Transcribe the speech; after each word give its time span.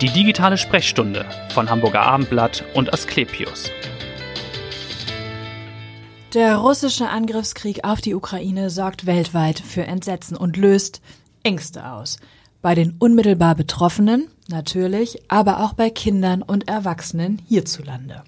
Die 0.00 0.10
digitale 0.10 0.58
Sprechstunde 0.58 1.24
von 1.50 1.70
Hamburger 1.70 2.02
Abendblatt 2.02 2.64
und 2.74 2.92
Asklepios. 2.92 3.70
Der 6.34 6.56
russische 6.56 7.08
Angriffskrieg 7.08 7.84
auf 7.84 8.00
die 8.00 8.14
Ukraine 8.14 8.70
sorgt 8.70 9.06
weltweit 9.06 9.60
für 9.60 9.84
Entsetzen 9.84 10.36
und 10.36 10.56
löst 10.56 11.00
Ängste 11.44 11.86
aus. 11.86 12.18
Bei 12.60 12.74
den 12.74 12.96
unmittelbar 12.98 13.54
Betroffenen 13.54 14.28
natürlich, 14.48 15.22
aber 15.28 15.60
auch 15.60 15.74
bei 15.74 15.90
Kindern 15.90 16.42
und 16.42 16.66
Erwachsenen 16.66 17.40
hierzulande. 17.46 18.24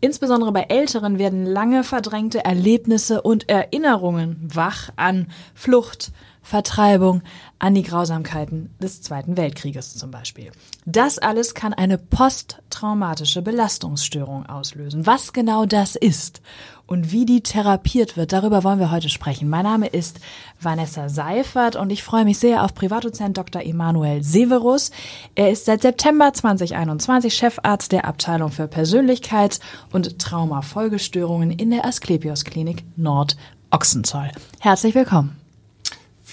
Insbesondere 0.00 0.52
bei 0.52 0.62
Älteren 0.62 1.18
werden 1.18 1.44
lange 1.44 1.84
verdrängte 1.84 2.44
Erlebnisse 2.44 3.20
und 3.20 3.48
Erinnerungen 3.50 4.48
wach 4.54 4.88
an 4.96 5.26
Flucht, 5.54 6.12
Vertreibung, 6.44 7.22
an 7.58 7.74
die 7.74 7.82
Grausamkeiten 7.82 8.68
des 8.78 9.00
Zweiten 9.00 9.38
Weltkrieges 9.38 9.96
zum 9.96 10.10
Beispiel. 10.10 10.52
Das 10.84 11.18
alles 11.18 11.54
kann 11.54 11.72
eine 11.72 11.96
posttraumatische 11.96 13.40
Belastungsstörung 13.40 14.44
auslösen. 14.44 15.06
Was 15.06 15.32
genau 15.32 15.64
das 15.64 15.96
ist 15.96 16.42
und 16.86 17.12
wie 17.12 17.24
die 17.24 17.40
therapiert 17.40 18.18
wird, 18.18 18.32
darüber 18.32 18.62
wollen 18.62 18.78
wir 18.78 18.90
heute 18.90 19.08
sprechen. 19.08 19.48
Mein 19.48 19.64
Name 19.64 19.86
ist 19.86 20.20
Vanessa 20.60 21.08
Seifert 21.08 21.76
und 21.76 21.88
ich 21.88 22.02
freue 22.02 22.26
mich 22.26 22.38
sehr 22.38 22.62
auf 22.62 22.74
Privatdozent 22.74 23.38
Dr. 23.38 23.62
Emanuel 23.62 24.22
Severus. 24.22 24.90
Er 25.34 25.50
ist 25.50 25.64
seit 25.64 25.80
September 25.80 26.34
2021 26.34 27.34
Chefarzt 27.34 27.90
der 27.90 28.04
Abteilung 28.04 28.50
für 28.50 28.64
Persönlichkeits- 28.64 29.60
und 29.92 30.18
Traumafolgestörungen 30.18 31.50
in 31.50 31.70
der 31.70 31.86
Asklepios 31.86 32.44
Klinik 32.44 32.84
Nord 32.96 33.38
Ochsenzoll. 33.70 34.30
Herzlich 34.60 34.94
willkommen. 34.94 35.43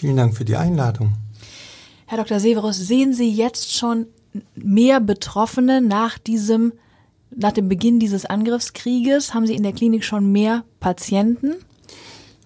Vielen 0.02 0.18
Dank 0.18 0.36
für 0.36 0.46
die 0.46 0.56
Einladung. 0.56 1.14
Herr 2.08 2.18
Dr. 2.18 2.40
Severus, 2.40 2.76
sehen 2.76 3.14
Sie 3.14 3.30
jetzt 3.30 3.78
schon 3.78 4.08
mehr 4.56 5.00
Betroffene 5.00 5.80
nach 5.80 6.18
diesem, 6.18 6.74
nach 7.30 7.52
dem 7.52 7.70
Beginn 7.70 8.00
dieses 8.00 8.26
Angriffskrieges? 8.26 9.36
Haben 9.36 9.46
Sie 9.46 9.54
in 9.54 9.62
der 9.62 9.74
Klinik 9.74 10.04
schon 10.04 10.32
mehr 10.32 10.64
Patienten? 10.80 11.54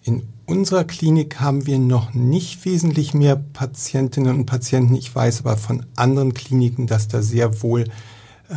In 0.03 0.23
unserer 0.45 0.83
Klinik 0.83 1.39
haben 1.39 1.65
wir 1.65 1.79
noch 1.79 2.13
nicht 2.13 2.65
wesentlich 2.65 3.13
mehr 3.13 3.37
Patientinnen 3.37 4.35
und 4.35 4.45
Patienten. 4.47 4.93
Ich 4.93 5.15
weiß 5.15 5.39
aber 5.39 5.55
von 5.55 5.85
anderen 5.95 6.33
Kliniken, 6.33 6.87
dass 6.87 7.07
da 7.07 7.21
sehr 7.21 7.63
wohl 7.63 7.85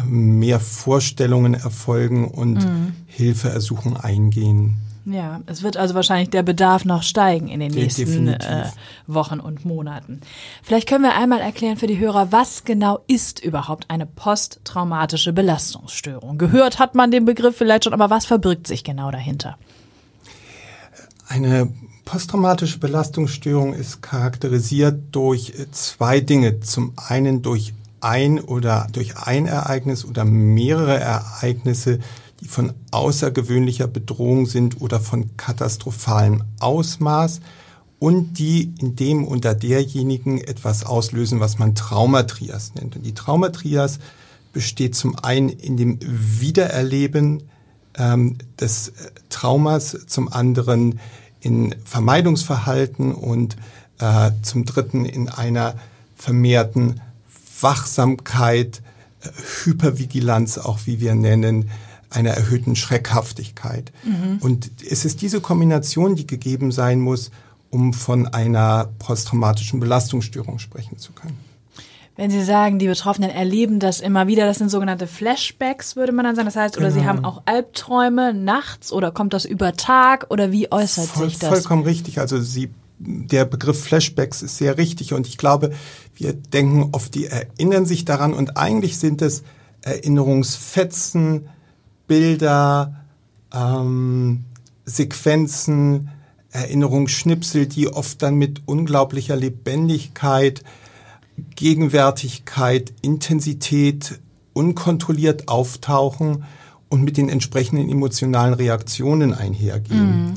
mehr 0.04 0.60
Vorstellungen 0.60 1.54
erfolgen 1.54 2.28
und 2.28 2.64
mhm. 2.64 2.92
Hilfeersuchen 3.06 3.96
eingehen. 3.96 4.76
Ja, 5.10 5.40
es 5.46 5.62
wird 5.62 5.78
also 5.78 5.94
wahrscheinlich 5.94 6.28
der 6.30 6.42
Bedarf 6.42 6.84
noch 6.84 7.02
steigen 7.02 7.48
in 7.48 7.60
den 7.60 7.72
De 7.72 7.82
nächsten 7.82 8.28
äh, 8.28 8.66
Wochen 9.06 9.40
und 9.40 9.64
Monaten. 9.64 10.20
Vielleicht 10.62 10.86
können 10.86 11.02
wir 11.02 11.16
einmal 11.16 11.40
erklären 11.40 11.78
für 11.78 11.86
die 11.86 11.98
Hörer, 11.98 12.30
was 12.30 12.64
genau 12.64 13.00
ist 13.06 13.42
überhaupt 13.42 13.86
eine 13.88 14.04
posttraumatische 14.04 15.32
Belastungsstörung? 15.32 16.36
Gehört 16.36 16.78
hat 16.78 16.94
man 16.94 17.10
den 17.10 17.24
Begriff 17.24 17.56
vielleicht 17.56 17.84
schon, 17.84 17.94
aber 17.94 18.10
was 18.10 18.26
verbirgt 18.26 18.66
sich 18.66 18.84
genau 18.84 19.10
dahinter? 19.10 19.56
Eine 21.26 21.72
posttraumatische 22.04 22.78
Belastungsstörung 22.78 23.72
ist 23.72 24.02
charakterisiert 24.02 24.98
durch 25.12 25.54
zwei 25.72 26.20
Dinge. 26.20 26.60
Zum 26.60 26.92
einen 26.96 27.40
durch 27.40 27.72
ein 28.00 28.40
oder 28.40 28.86
durch 28.92 29.16
ein 29.16 29.46
Ereignis 29.46 30.04
oder 30.04 30.24
mehrere 30.24 30.98
Ereignisse, 30.98 31.98
die 32.40 32.48
von 32.48 32.72
außergewöhnlicher 32.90 33.88
Bedrohung 33.88 34.46
sind 34.46 34.80
oder 34.80 35.00
von 35.00 35.36
katastrophalem 35.36 36.44
Ausmaß 36.60 37.40
und 37.98 38.38
die 38.38 38.74
in 38.78 38.94
dem 38.94 39.24
unter 39.24 39.54
derjenigen 39.54 40.38
etwas 40.38 40.84
auslösen, 40.84 41.40
was 41.40 41.58
man 41.58 41.74
Traumatrias 41.74 42.74
nennt. 42.74 42.96
Und 42.96 43.04
die 43.04 43.14
Traumatrias 43.14 43.98
besteht 44.52 44.94
zum 44.94 45.16
einen 45.18 45.48
in 45.48 45.76
dem 45.76 45.98
Wiedererleben 46.00 47.42
ähm, 47.96 48.38
des 48.60 48.92
Traumas, 49.30 49.96
zum 50.06 50.32
anderen 50.32 51.00
in 51.40 51.74
Vermeidungsverhalten 51.84 53.12
und 53.12 53.56
äh, 53.98 54.30
zum 54.42 54.64
dritten 54.64 55.04
in 55.04 55.28
einer 55.28 55.74
vermehrten 56.14 57.00
Wachsamkeit, 57.60 58.82
Hypervigilanz, 59.64 60.58
auch 60.58 60.80
wie 60.84 61.00
wir 61.00 61.14
nennen, 61.14 61.70
einer 62.10 62.30
erhöhten 62.30 62.76
Schreckhaftigkeit. 62.76 63.92
Mhm. 64.04 64.38
Und 64.40 64.70
es 64.88 65.04
ist 65.04 65.20
diese 65.20 65.40
Kombination, 65.40 66.16
die 66.16 66.26
gegeben 66.26 66.72
sein 66.72 67.00
muss, 67.00 67.30
um 67.70 67.92
von 67.92 68.26
einer 68.26 68.88
posttraumatischen 68.98 69.80
Belastungsstörung 69.80 70.58
sprechen 70.58 70.98
zu 70.98 71.12
können. 71.12 71.38
Wenn 72.16 72.32
Sie 72.32 72.42
sagen, 72.42 72.80
die 72.80 72.88
Betroffenen 72.88 73.30
erleben 73.30 73.78
das 73.78 74.00
immer 74.00 74.26
wieder, 74.26 74.44
das 74.44 74.58
sind 74.58 74.70
sogenannte 74.70 75.06
Flashbacks, 75.06 75.94
würde 75.94 76.10
man 76.10 76.24
dann 76.24 76.34
sagen. 76.34 76.46
Das 76.46 76.56
heißt, 76.56 76.74
genau. 76.74 76.86
oder 76.86 76.92
sie 76.92 77.00
genau. 77.00 77.10
haben 77.10 77.24
auch 77.24 77.42
Albträume 77.44 78.34
nachts 78.34 78.92
oder 78.92 79.12
kommt 79.12 79.34
das 79.34 79.44
über 79.44 79.74
Tag 79.74 80.26
oder 80.30 80.50
wie 80.50 80.72
äußert 80.72 81.06
Voll, 81.06 81.28
sich 81.28 81.38
das? 81.38 81.50
Vollkommen 81.50 81.84
richtig. 81.84 82.18
Also 82.18 82.40
Sie, 82.40 82.70
der 82.98 83.44
Begriff 83.44 83.82
Flashbacks 83.82 84.42
ist 84.42 84.58
sehr 84.58 84.76
richtig 84.76 85.12
und 85.12 85.26
ich 85.26 85.38
glaube, 85.38 85.72
wir 86.14 86.32
denken 86.32 86.88
oft, 86.92 87.14
die 87.14 87.26
erinnern 87.26 87.86
sich 87.86 88.04
daran 88.04 88.34
und 88.34 88.56
eigentlich 88.56 88.98
sind 88.98 89.22
es 89.22 89.44
Erinnerungsfetzen, 89.82 91.48
Bilder, 92.06 93.04
ähm, 93.52 94.44
Sequenzen, 94.84 96.10
Erinnerungsschnipsel, 96.50 97.66
die 97.66 97.88
oft 97.88 98.22
dann 98.22 98.36
mit 98.36 98.62
unglaublicher 98.66 99.36
Lebendigkeit, 99.36 100.64
Gegenwärtigkeit, 101.54 102.92
Intensität 103.02 104.18
unkontrolliert 104.54 105.48
auftauchen 105.48 106.44
und 106.88 107.02
mit 107.02 107.16
den 107.16 107.28
entsprechenden 107.28 107.88
emotionalen 107.88 108.54
Reaktionen 108.54 109.34
einhergehen. 109.34 110.30
Mhm. 110.30 110.34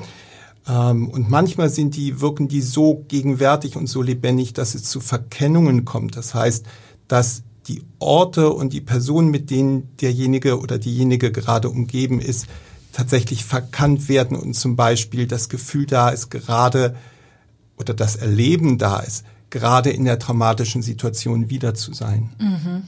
Ähm, 0.67 1.09
und 1.09 1.29
manchmal 1.29 1.69
sind 1.69 1.95
die, 1.95 2.21
wirken 2.21 2.47
die 2.47 2.61
so 2.61 3.05
gegenwärtig 3.07 3.75
und 3.75 3.87
so 3.87 4.01
lebendig, 4.01 4.53
dass 4.53 4.75
es 4.75 4.83
zu 4.83 4.99
Verkennungen 4.99 5.85
kommt. 5.85 6.15
Das 6.15 6.33
heißt, 6.33 6.65
dass 7.07 7.43
die 7.67 7.83
Orte 7.99 8.51
und 8.51 8.73
die 8.73 8.81
Personen, 8.81 9.29
mit 9.29 9.49
denen 9.49 9.95
derjenige 9.97 10.59
oder 10.59 10.79
diejenige 10.79 11.31
gerade 11.31 11.69
umgeben 11.69 12.19
ist, 12.19 12.47
tatsächlich 12.91 13.45
verkannt 13.45 14.09
werden 14.09 14.35
und 14.35 14.53
zum 14.53 14.75
Beispiel 14.75 15.27
das 15.27 15.49
Gefühl 15.49 15.85
da 15.85 16.09
ist, 16.09 16.29
gerade 16.29 16.95
oder 17.77 17.93
das 17.93 18.15
Erleben 18.15 18.77
da 18.77 18.99
ist, 18.99 19.25
gerade 19.49 19.89
in 19.89 20.05
der 20.05 20.19
traumatischen 20.19 20.81
Situation 20.81 21.49
wieder 21.49 21.73
zu 21.73 21.93
sein. 21.93 22.31
Mhm. 22.39 22.83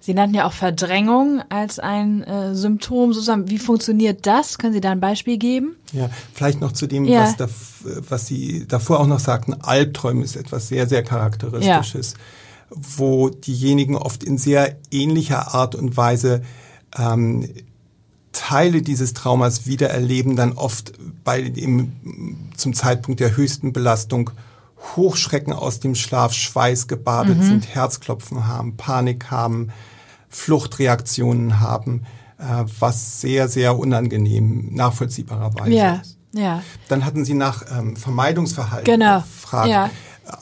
Sie 0.00 0.14
nannten 0.14 0.34
ja 0.34 0.46
auch 0.46 0.52
Verdrängung 0.52 1.42
als 1.48 1.78
ein 1.78 2.22
äh, 2.24 2.54
Symptom. 2.54 3.12
Sozusagen, 3.12 3.48
wie 3.48 3.58
funktioniert 3.58 4.26
das? 4.26 4.58
Können 4.58 4.72
Sie 4.72 4.80
da 4.80 4.90
ein 4.90 5.00
Beispiel 5.00 5.38
geben? 5.38 5.76
Ja, 5.92 6.10
vielleicht 6.34 6.60
noch 6.60 6.72
zu 6.72 6.86
dem, 6.86 7.04
ja. 7.04 7.22
was, 7.22 7.36
da, 7.36 7.48
was 8.08 8.26
Sie 8.26 8.66
davor 8.66 9.00
auch 9.00 9.06
noch 9.06 9.20
sagten. 9.20 9.54
Albträume 9.54 10.24
ist 10.24 10.36
etwas 10.36 10.68
sehr, 10.68 10.88
sehr 10.88 11.02
Charakteristisches. 11.02 12.12
Ja 12.12 12.18
wo 12.74 13.28
diejenigen 13.28 13.96
oft 13.96 14.24
in 14.24 14.38
sehr 14.38 14.76
ähnlicher 14.90 15.54
Art 15.54 15.74
und 15.74 15.96
Weise 15.96 16.42
ähm, 16.98 17.48
Teile 18.32 18.82
dieses 18.82 19.12
Traumas 19.12 19.66
wiedererleben, 19.66 20.36
dann 20.36 20.52
oft 20.52 20.92
bei 21.22 21.42
dem, 21.42 21.92
zum 22.56 22.72
Zeitpunkt 22.72 23.20
der 23.20 23.36
höchsten 23.36 23.72
Belastung 23.72 24.30
Hochschrecken 24.96 25.52
aus 25.52 25.80
dem 25.80 25.94
Schlaf, 25.94 26.32
Schweiß 26.32 26.88
gebadet 26.88 27.38
mhm. 27.38 27.42
sind, 27.42 27.74
Herzklopfen 27.74 28.46
haben, 28.46 28.76
Panik 28.76 29.30
haben, 29.30 29.68
Fluchtreaktionen 30.28 31.60
haben, 31.60 32.04
äh, 32.38 32.64
was 32.78 33.20
sehr, 33.20 33.48
sehr 33.48 33.78
unangenehm 33.78 34.74
nachvollziehbarerweise 34.74 35.70
ja, 35.70 35.94
ist. 35.96 36.18
Ja. 36.34 36.62
Dann 36.88 37.04
hatten 37.04 37.24
Sie 37.24 37.34
nach 37.34 37.64
ähm, 37.70 37.96
Vermeidungsverhalten 37.96 38.84
genau. 38.84 39.20
gefragt. 39.20 39.68
Ja 39.68 39.90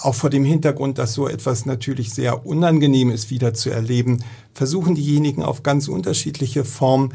auch 0.00 0.14
vor 0.14 0.30
dem 0.30 0.44
Hintergrund, 0.44 0.98
dass 0.98 1.14
so 1.14 1.28
etwas 1.28 1.66
natürlich 1.66 2.12
sehr 2.12 2.46
unangenehm 2.46 3.10
ist, 3.10 3.30
wieder 3.30 3.54
zu 3.54 3.70
erleben, 3.70 4.22
versuchen 4.52 4.94
diejenigen 4.94 5.42
auf 5.42 5.62
ganz 5.62 5.88
unterschiedliche 5.88 6.64
Formen 6.64 7.14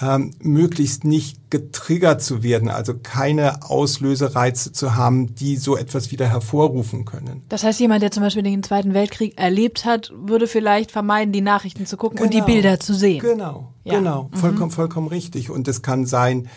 ähm, 0.00 0.32
möglichst 0.40 1.04
nicht 1.04 1.50
getriggert 1.50 2.22
zu 2.22 2.42
werden, 2.42 2.68
also 2.68 2.94
keine 2.94 3.62
Auslösereize 3.62 4.72
zu 4.72 4.94
haben, 4.94 5.34
die 5.34 5.56
so 5.56 5.76
etwas 5.76 6.10
wieder 6.10 6.26
hervorrufen 6.26 7.04
können. 7.04 7.42
Das 7.48 7.64
heißt, 7.64 7.80
jemand, 7.80 8.02
der 8.02 8.10
zum 8.10 8.22
Beispiel 8.22 8.42
den 8.42 8.62
Zweiten 8.62 8.92
Weltkrieg 8.92 9.38
erlebt 9.38 9.84
hat, 9.84 10.12
würde 10.14 10.46
vielleicht 10.46 10.90
vermeiden, 10.90 11.32
die 11.32 11.40
Nachrichten 11.40 11.86
zu 11.86 11.96
gucken 11.96 12.16
genau. 12.16 12.26
und 12.26 12.34
die 12.34 12.38
genau. 12.38 12.46
Bilder 12.46 12.80
zu 12.80 12.94
sehen. 12.94 13.20
Genau, 13.20 13.72
ja. 13.84 13.98
genau, 13.98 14.30
mhm. 14.32 14.36
vollkommen, 14.36 14.70
vollkommen 14.70 15.08
richtig. 15.08 15.50
Und 15.50 15.66
es 15.66 15.80
kann 15.80 16.04
sein, 16.04 16.48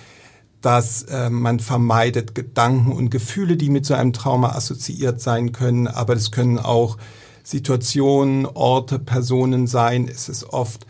dass 0.61 1.03
äh, 1.03 1.29
man 1.29 1.59
vermeidet 1.59 2.35
Gedanken 2.35 2.91
und 2.91 3.09
Gefühle, 3.09 3.55
die 3.55 3.69
mit 3.69 3.85
so 3.85 3.93
einem 3.93 4.11
Trauma 4.11 4.49
assoziiert 4.49 5.21
sein 5.21 5.53
können, 5.53 5.87
aber 5.87 6.15
das 6.15 6.31
können 6.31 6.59
auch 6.59 6.97
Situationen, 7.43 8.45
Orte, 8.45 8.99
Personen 8.99 9.65
sein. 9.65 10.09
Es 10.11 10.27
ist 10.27 10.43
oft 10.43 10.85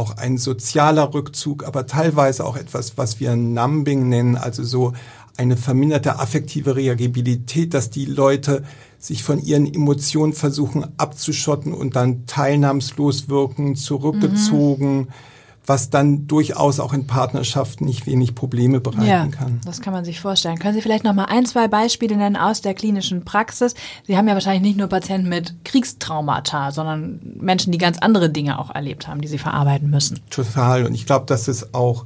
auch 0.00 0.16
ein 0.16 0.38
sozialer 0.38 1.12
Rückzug, 1.12 1.64
aber 1.64 1.86
teilweise 1.86 2.46
auch 2.46 2.56
etwas, 2.56 2.96
was 2.96 3.20
wir 3.20 3.36
Numbing 3.36 4.08
nennen, 4.08 4.36
also 4.36 4.64
so 4.64 4.94
eine 5.36 5.58
verminderte 5.58 6.18
affektive 6.18 6.74
Reagibilität, 6.74 7.74
dass 7.74 7.90
die 7.90 8.06
Leute 8.06 8.64
sich 8.98 9.22
von 9.22 9.38
ihren 9.38 9.72
Emotionen 9.72 10.32
versuchen 10.32 10.86
abzuschotten 10.96 11.74
und 11.74 11.96
dann 11.96 12.26
teilnahmslos 12.26 13.28
wirken, 13.28 13.76
zurückgezogen. 13.76 14.96
Mhm 14.96 15.08
was 15.70 15.88
dann 15.88 16.26
durchaus 16.26 16.80
auch 16.80 16.92
in 16.92 17.06
Partnerschaften 17.06 17.84
nicht 17.84 18.04
wenig 18.04 18.34
Probleme 18.34 18.80
bereiten 18.80 19.06
ja, 19.06 19.26
kann. 19.28 19.60
Das 19.64 19.80
kann 19.80 19.92
man 19.92 20.04
sich 20.04 20.18
vorstellen. 20.18 20.58
Können 20.58 20.74
Sie 20.74 20.82
vielleicht 20.82 21.04
noch 21.04 21.14
mal 21.14 21.26
ein, 21.26 21.46
zwei 21.46 21.68
Beispiele 21.68 22.16
nennen 22.16 22.34
aus 22.34 22.60
der 22.60 22.74
klinischen 22.74 23.24
Praxis? 23.24 23.76
Sie 24.04 24.16
haben 24.16 24.26
ja 24.26 24.34
wahrscheinlich 24.34 24.62
nicht 24.62 24.76
nur 24.76 24.88
Patienten 24.88 25.28
mit 25.28 25.54
Kriegstraumata, 25.64 26.72
sondern 26.72 27.20
Menschen, 27.38 27.70
die 27.70 27.78
ganz 27.78 27.98
andere 27.98 28.30
Dinge 28.30 28.58
auch 28.58 28.74
erlebt 28.74 29.06
haben, 29.06 29.20
die 29.20 29.28
sie 29.28 29.38
verarbeiten 29.38 29.90
müssen. 29.90 30.18
Total. 30.28 30.84
Und 30.84 30.92
ich 30.92 31.06
glaube, 31.06 31.26
das 31.26 31.46
ist 31.46 31.72
auch 31.72 32.04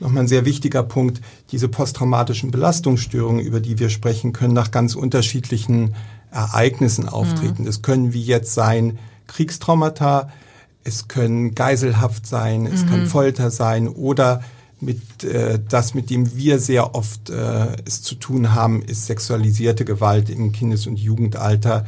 nochmal 0.00 0.24
ein 0.24 0.28
sehr 0.28 0.44
wichtiger 0.44 0.82
Punkt, 0.82 1.22
diese 1.50 1.68
posttraumatischen 1.68 2.50
Belastungsstörungen, 2.50 3.42
über 3.42 3.60
die 3.60 3.78
wir 3.78 3.88
sprechen 3.88 4.34
können, 4.34 4.52
nach 4.52 4.70
ganz 4.70 4.94
unterschiedlichen 4.94 5.94
Ereignissen 6.30 7.08
auftreten. 7.08 7.62
Mhm. 7.62 7.66
Das 7.66 7.80
können 7.80 8.12
wie 8.12 8.22
jetzt 8.22 8.52
sein 8.52 8.98
Kriegstraumata, 9.28 10.28
es 10.88 11.06
können 11.06 11.54
Geiselhaft 11.54 12.26
sein, 12.26 12.66
es 12.66 12.84
mhm. 12.84 12.88
kann 12.88 13.06
Folter 13.06 13.50
sein 13.50 13.88
oder 13.88 14.42
mit 14.80 15.24
äh, 15.24 15.58
das, 15.68 15.94
mit 15.94 16.10
dem 16.10 16.36
wir 16.36 16.58
sehr 16.58 16.94
oft 16.94 17.30
äh, 17.30 17.76
es 17.84 18.02
zu 18.02 18.14
tun 18.14 18.54
haben, 18.54 18.82
ist 18.82 19.06
sexualisierte 19.06 19.84
Gewalt 19.84 20.30
im 20.30 20.52
Kindes- 20.52 20.86
und 20.86 20.98
Jugendalter, 20.98 21.84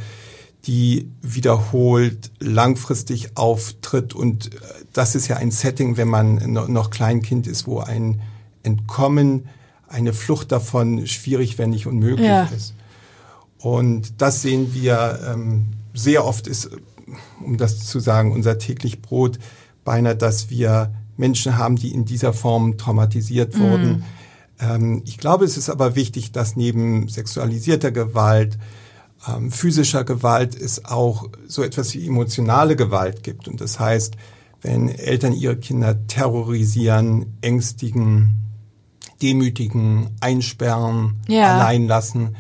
die 0.67 1.11
wiederholt 1.23 2.31
langfristig 2.41 3.37
auftritt. 3.37 4.15
Und 4.15 4.55
äh, 4.55 4.59
das 4.93 5.15
ist 5.15 5.29
ja 5.29 5.37
ein 5.37 5.51
Setting, 5.51 5.97
wenn 5.97 6.09
man 6.09 6.53
noch 6.53 6.91
Kleinkind 6.91 7.47
ist, 7.47 7.67
wo 7.67 7.79
ein 7.79 8.21
Entkommen, 8.63 9.49
eine 9.89 10.13
Flucht 10.13 10.53
davon 10.53 11.07
schwierig, 11.07 11.59
wenn 11.59 11.71
nicht 11.71 11.87
unmöglich 11.87 12.27
ja. 12.27 12.45
ist. 12.45 12.75
Und 13.59 14.21
das 14.21 14.43
sehen 14.43 14.75
wir 14.75 15.21
ähm, 15.33 15.67
sehr 15.95 16.25
oft 16.25 16.47
ist 16.47 16.71
um 17.45 17.57
das 17.57 17.87
zu 17.87 18.01
sagen, 18.01 18.33
unser 18.33 18.59
täglich 18.59 19.03
Brot 19.03 19.39
beinahe, 19.85 20.17
dass 20.17 20.51
wir 20.51 20.93
Menschen 21.17 21.59
haben, 21.59 21.77
die 21.77 21.93
in 21.93 22.05
dieser 22.05 22.33
Form 22.33 22.79
traumatisiert 22.79 23.55
mhm. 23.55 23.61
wurden. 23.61 24.05
Ähm, 24.61 25.03
ich 25.07 25.19
glaube, 25.19 25.45
es 25.45 25.57
ist 25.57 25.71
aber 25.71 25.97
wichtig, 25.97 26.33
dass 26.33 26.57
neben 26.57 27.09
sexualisierter 27.09 27.93
Gewalt, 27.93 28.59
ähm, 29.29 29.51
physischer 29.51 30.05
Gewalt 30.05 30.59
es 30.59 30.85
auch 30.85 31.29
so 31.47 31.63
etwas 31.63 31.95
wie 31.95 32.07
emotionale 32.07 32.77
Gewalt 32.77 33.23
gibt. 33.23 33.49
Und 33.49 33.61
das 33.61 33.79
heißt, 33.79 34.17
wenn 34.63 34.89
Eltern 34.89 35.33
ihre 35.33 35.57
Kinder 35.57 36.07
terrorisieren, 36.07 37.39
ängstigen, 37.41 38.37
demütigen, 39.23 40.11
einsperren, 40.21 41.21
ja. 41.29 41.55
allein 41.55 41.87
lassen, 41.87 42.37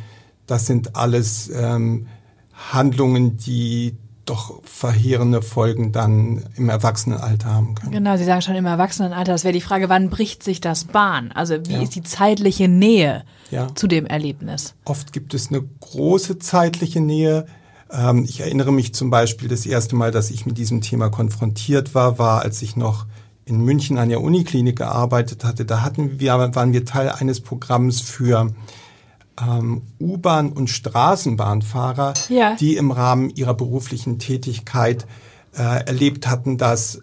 das 0.46 0.66
sind 0.66 0.96
alles 0.96 1.50
ähm, 1.54 2.06
Handlungen, 2.52 3.36
die 3.36 3.96
doch 4.30 4.62
verheerende 4.64 5.42
Folgen 5.42 5.92
dann 5.92 6.44
im 6.56 6.68
Erwachsenenalter 6.68 7.52
haben 7.52 7.74
können. 7.74 7.92
Genau, 7.92 8.16
Sie 8.16 8.24
sagen 8.24 8.42
schon 8.42 8.54
im 8.54 8.66
Erwachsenenalter. 8.66 9.32
Das 9.32 9.44
wäre 9.44 9.52
die 9.52 9.60
Frage, 9.60 9.88
wann 9.88 10.08
bricht 10.08 10.42
sich 10.42 10.60
das 10.60 10.84
Bahn? 10.84 11.32
Also 11.32 11.66
wie 11.66 11.72
ja. 11.72 11.82
ist 11.82 11.96
die 11.96 12.02
zeitliche 12.02 12.68
Nähe 12.68 13.24
ja. 13.50 13.74
zu 13.74 13.88
dem 13.88 14.06
Erlebnis? 14.06 14.74
Oft 14.84 15.12
gibt 15.12 15.34
es 15.34 15.48
eine 15.48 15.62
große 15.80 16.38
zeitliche 16.38 17.00
Nähe. 17.00 17.46
Ähm, 17.90 18.24
ich 18.24 18.40
erinnere 18.40 18.72
mich 18.72 18.94
zum 18.94 19.10
Beispiel, 19.10 19.48
das 19.48 19.66
erste 19.66 19.96
Mal, 19.96 20.12
dass 20.12 20.30
ich 20.30 20.46
mit 20.46 20.56
diesem 20.56 20.80
Thema 20.80 21.10
konfrontiert 21.10 21.94
war, 21.94 22.18
war, 22.18 22.42
als 22.42 22.62
ich 22.62 22.76
noch 22.76 23.06
in 23.44 23.60
München 23.60 23.98
an 23.98 24.10
der 24.10 24.22
Uniklinik 24.22 24.76
gearbeitet 24.76 25.44
hatte. 25.44 25.64
Da 25.64 25.82
hatten 25.82 26.20
wir, 26.20 26.54
waren 26.54 26.72
wir 26.72 26.84
Teil 26.84 27.08
eines 27.08 27.40
Programms 27.40 28.00
für 28.00 28.52
ähm, 29.40 29.82
U-Bahn- 30.00 30.52
und 30.52 30.68
Straßenbahnfahrer, 30.68 32.14
ja. 32.28 32.54
die 32.56 32.76
im 32.76 32.90
Rahmen 32.90 33.30
ihrer 33.30 33.54
beruflichen 33.54 34.18
Tätigkeit 34.18 35.06
äh, 35.56 35.84
erlebt 35.84 36.28
hatten, 36.28 36.58
dass 36.58 37.00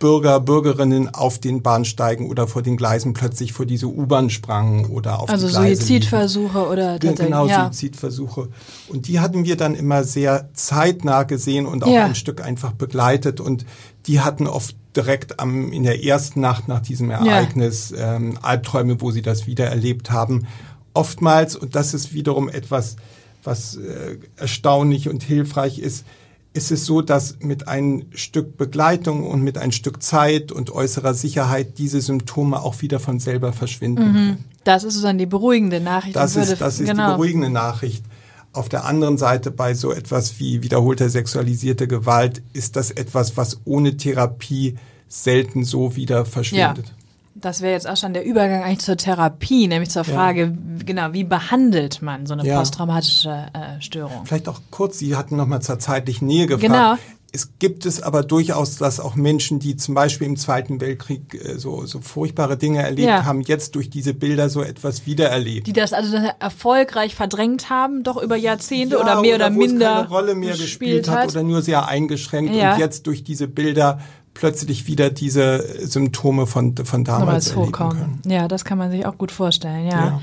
Bürger, 0.00 0.40
Bürgerinnen 0.40 1.14
auf 1.14 1.38
den 1.38 1.62
Bahnsteigen 1.62 2.28
oder 2.28 2.48
vor 2.48 2.62
den 2.62 2.78
Gleisen 2.78 3.12
plötzlich 3.12 3.52
vor 3.52 3.66
diese 3.66 3.86
U-Bahn 3.86 4.30
sprangen 4.30 4.86
oder 4.86 5.20
auf 5.20 5.28
also 5.28 5.46
die 5.46 5.52
Gleise 5.52 5.82
Suizidversuche 5.82 6.66
oder 6.66 6.98
genau 6.98 7.46
ja. 7.46 7.66
Suizidversuche 7.66 8.48
und 8.88 9.08
die 9.08 9.20
hatten 9.20 9.44
wir 9.44 9.56
dann 9.56 9.74
immer 9.74 10.02
sehr 10.02 10.48
zeitnah 10.54 11.24
gesehen 11.24 11.66
und 11.66 11.84
auch 11.84 11.92
ja. 11.92 12.06
ein 12.06 12.14
Stück 12.14 12.42
einfach 12.42 12.72
begleitet 12.72 13.40
und 13.40 13.66
die 14.06 14.20
hatten 14.20 14.46
oft 14.46 14.74
direkt 14.96 15.38
am 15.38 15.70
in 15.70 15.82
der 15.82 16.02
ersten 16.02 16.40
Nacht 16.40 16.66
nach 16.66 16.80
diesem 16.80 17.10
Ereignis 17.10 17.90
ja. 17.90 18.16
ähm, 18.16 18.38
Albträume, 18.40 19.02
wo 19.02 19.10
sie 19.10 19.22
das 19.22 19.46
wieder 19.46 19.66
erlebt 19.66 20.10
haben 20.10 20.46
oftmals, 20.94 21.56
und 21.56 21.74
das 21.74 21.94
ist 21.94 22.12
wiederum 22.12 22.48
etwas, 22.48 22.96
was 23.42 23.76
äh, 23.76 24.18
erstaunlich 24.36 25.08
und 25.08 25.22
hilfreich 25.22 25.78
ist, 25.78 26.04
ist 26.52 26.72
es 26.72 26.84
so, 26.84 27.00
dass 27.00 27.38
mit 27.40 27.68
ein 27.68 28.06
Stück 28.12 28.56
Begleitung 28.56 29.26
und 29.26 29.42
mit 29.42 29.56
ein 29.56 29.70
Stück 29.72 30.02
Zeit 30.02 30.50
und 30.50 30.70
äußerer 30.70 31.14
Sicherheit 31.14 31.78
diese 31.78 32.00
Symptome 32.00 32.60
auch 32.60 32.82
wieder 32.82 32.98
von 32.98 33.20
selber 33.20 33.52
verschwinden. 33.52 34.12
Mhm. 34.12 34.38
Das 34.64 34.84
ist 34.84 35.02
dann 35.02 35.16
die 35.16 35.26
beruhigende 35.26 35.80
Nachricht. 35.80 36.16
Das 36.16 36.36
ist, 36.36 36.60
das 36.60 36.80
ist 36.80 36.88
genau. 36.88 37.10
die 37.10 37.12
beruhigende 37.14 37.50
Nachricht. 37.50 38.04
Auf 38.52 38.68
der 38.68 38.84
anderen 38.84 39.16
Seite 39.16 39.52
bei 39.52 39.74
so 39.74 39.92
etwas 39.92 40.40
wie 40.40 40.62
wiederholter 40.62 41.08
sexualisierte 41.08 41.86
Gewalt 41.86 42.42
ist 42.52 42.74
das 42.74 42.90
etwas, 42.90 43.36
was 43.36 43.60
ohne 43.64 43.96
Therapie 43.96 44.76
selten 45.06 45.64
so 45.64 45.94
wieder 45.94 46.24
verschwindet. 46.24 46.88
Ja. 46.88 46.94
Das 47.40 47.60
wäre 47.62 47.72
jetzt 47.72 47.88
auch 47.88 47.96
schon 47.96 48.12
der 48.12 48.24
Übergang 48.24 48.62
eigentlich 48.62 48.80
zur 48.80 48.96
Therapie, 48.96 49.66
nämlich 49.66 49.90
zur 49.90 50.04
Frage, 50.04 50.42
ja. 50.42 50.84
genau, 50.84 51.12
wie 51.12 51.24
behandelt 51.24 52.02
man 52.02 52.26
so 52.26 52.34
eine 52.34 52.46
ja. 52.46 52.58
posttraumatische 52.58 53.46
äh, 53.52 53.80
Störung? 53.80 54.26
Vielleicht 54.26 54.48
auch 54.48 54.60
kurz, 54.70 54.98
Sie 54.98 55.16
hatten 55.16 55.36
nochmal 55.36 55.62
zur 55.62 55.78
zeitlichen 55.78 56.26
Nähe 56.26 56.46
gefragt. 56.46 56.62
Genau. 56.62 56.96
Es 57.32 57.58
gibt 57.60 57.86
es 57.86 58.02
aber 58.02 58.24
durchaus, 58.24 58.76
dass 58.76 58.98
auch 58.98 59.14
Menschen, 59.14 59.60
die 59.60 59.76
zum 59.76 59.94
Beispiel 59.94 60.26
im 60.26 60.36
Zweiten 60.36 60.80
Weltkrieg 60.80 61.34
äh, 61.34 61.58
so, 61.58 61.86
so 61.86 62.00
furchtbare 62.00 62.56
Dinge 62.56 62.82
erlebt 62.82 63.08
ja. 63.08 63.24
haben, 63.24 63.42
jetzt 63.42 63.76
durch 63.76 63.88
diese 63.88 64.14
Bilder 64.14 64.48
so 64.48 64.62
etwas 64.62 65.06
wiedererlebt. 65.06 65.66
Die 65.66 65.72
das 65.72 65.92
also 65.92 66.16
erfolgreich 66.40 67.14
verdrängt 67.14 67.70
haben, 67.70 68.02
doch 68.02 68.20
über 68.20 68.36
Jahrzehnte 68.36 68.96
ja, 68.96 69.02
oder 69.02 69.20
mehr 69.20 69.36
oder, 69.36 69.46
oder 69.46 69.56
minder. 69.56 69.94
keine 69.94 70.08
Rolle 70.08 70.34
mehr 70.34 70.56
gespielt 70.56 71.08
hat, 71.08 71.18
hat 71.18 71.30
oder 71.30 71.42
nur 71.44 71.62
sehr 71.62 71.86
eingeschränkt 71.86 72.54
ja. 72.54 72.74
und 72.74 72.80
jetzt 72.80 73.06
durch 73.06 73.22
diese 73.22 73.46
Bilder 73.46 74.00
plötzlich 74.34 74.86
wieder 74.86 75.10
diese 75.10 75.86
Symptome 75.86 76.46
von, 76.46 76.76
von 76.76 77.04
damals 77.04 77.56
hochkommen. 77.56 78.20
Können. 78.22 78.22
Ja, 78.26 78.48
das 78.48 78.64
kann 78.64 78.78
man 78.78 78.90
sich 78.90 79.04
auch 79.06 79.18
gut 79.18 79.32
vorstellen, 79.32 79.86
ja. 79.86 79.90
ja. 79.90 80.20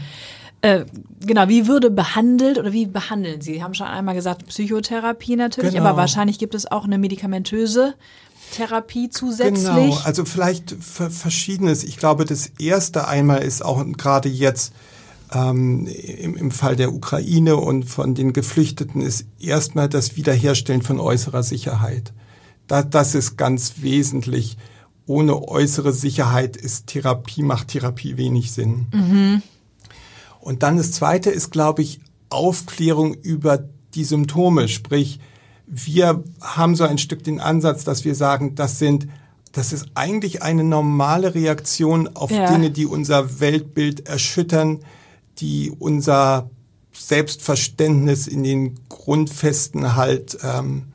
Äh, 0.61 0.85
genau, 1.19 1.47
wie 1.49 1.67
würde 1.67 1.91
behandelt 1.91 2.57
oder 2.57 2.73
wie 2.73 2.87
behandeln 2.87 3.41
Sie? 3.41 3.53
Sie 3.53 3.63
haben 3.63 3.75
schon 3.75 3.87
einmal 3.87 4.15
gesagt, 4.15 4.47
Psychotherapie 4.47 5.35
natürlich, 5.35 5.73
genau. 5.73 5.85
aber 5.85 5.97
wahrscheinlich 5.97 6.39
gibt 6.39 6.55
es 6.55 6.69
auch 6.71 6.85
eine 6.85 6.97
medikamentöse 6.97 7.93
Therapie 8.55 9.09
zusätzlich? 9.09 9.65
Genau, 9.65 9.97
also 10.03 10.25
vielleicht 10.25 10.75
verschiedenes. 10.79 11.83
Ich 11.83 11.97
glaube, 11.97 12.25
das 12.25 12.47
erste 12.59 13.07
einmal 13.07 13.43
ist 13.43 13.63
auch 13.63 13.85
gerade 13.97 14.29
jetzt 14.29 14.73
ähm, 15.31 15.87
im, 15.87 16.35
im 16.35 16.51
Fall 16.51 16.75
der 16.75 16.93
Ukraine 16.93 17.57
und 17.57 17.83
von 17.83 18.15
den 18.15 18.33
Geflüchteten 18.33 19.01
ist 19.01 19.25
erstmal 19.39 19.89
das 19.89 20.15
Wiederherstellen 20.15 20.81
von 20.81 20.99
äußerer 20.99 21.43
Sicherheit. 21.43 22.13
Da, 22.67 22.83
das 22.83 23.15
ist 23.15 23.37
ganz 23.37 23.75
wesentlich. 23.81 24.57
Ohne 25.05 25.47
äußere 25.47 25.93
Sicherheit 25.93 26.57
ist 26.57 26.87
Therapie, 26.87 27.41
macht 27.41 27.69
Therapie 27.69 28.17
wenig 28.17 28.51
Sinn. 28.51 28.87
Mhm. 28.93 29.41
Und 30.41 30.63
dann 30.63 30.77
das 30.77 30.91
zweite 30.91 31.29
ist, 31.29 31.51
glaube 31.51 31.81
ich, 31.81 31.99
Aufklärung 32.29 33.13
über 33.13 33.63
die 33.95 34.03
Symptome. 34.03 34.67
Sprich, 34.67 35.19
wir 35.65 36.23
haben 36.41 36.75
so 36.75 36.83
ein 36.83 36.97
Stück 36.97 37.23
den 37.23 37.39
Ansatz, 37.39 37.83
dass 37.83 38.05
wir 38.05 38.15
sagen, 38.15 38.55
das 38.55 38.79
sind, 38.79 39.07
das 39.51 39.73
ist 39.73 39.87
eigentlich 39.95 40.41
eine 40.41 40.63
normale 40.63 41.35
Reaktion 41.35 42.15
auf 42.15 42.31
ja. 42.31 42.51
Dinge, 42.51 42.71
die 42.71 42.85
unser 42.85 43.39
Weltbild 43.39 44.07
erschüttern, 44.07 44.79
die 45.39 45.71
unser 45.77 46.49
Selbstverständnis 46.91 48.27
in 48.27 48.43
den 48.43 48.79
Grundfesten 48.89 49.95
halt 49.95 50.37
ähm, 50.43 50.87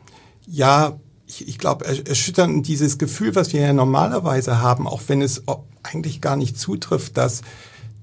ja 0.47 0.99
ich, 1.33 1.49
ich 1.49 1.59
glaube, 1.59 1.87
erschütternd 1.87 2.67
dieses 2.67 2.99
Gefühl, 2.99 3.35
was 3.35 3.53
wir 3.53 3.61
ja 3.61 3.73
normalerweise 3.73 4.61
haben, 4.61 4.87
auch 4.87 5.03
wenn 5.07 5.23
es 5.23 5.43
eigentlich 5.83 6.21
gar 6.21 6.37
nicht 6.37 6.59
zutrifft, 6.59 7.17
dass 7.17 7.43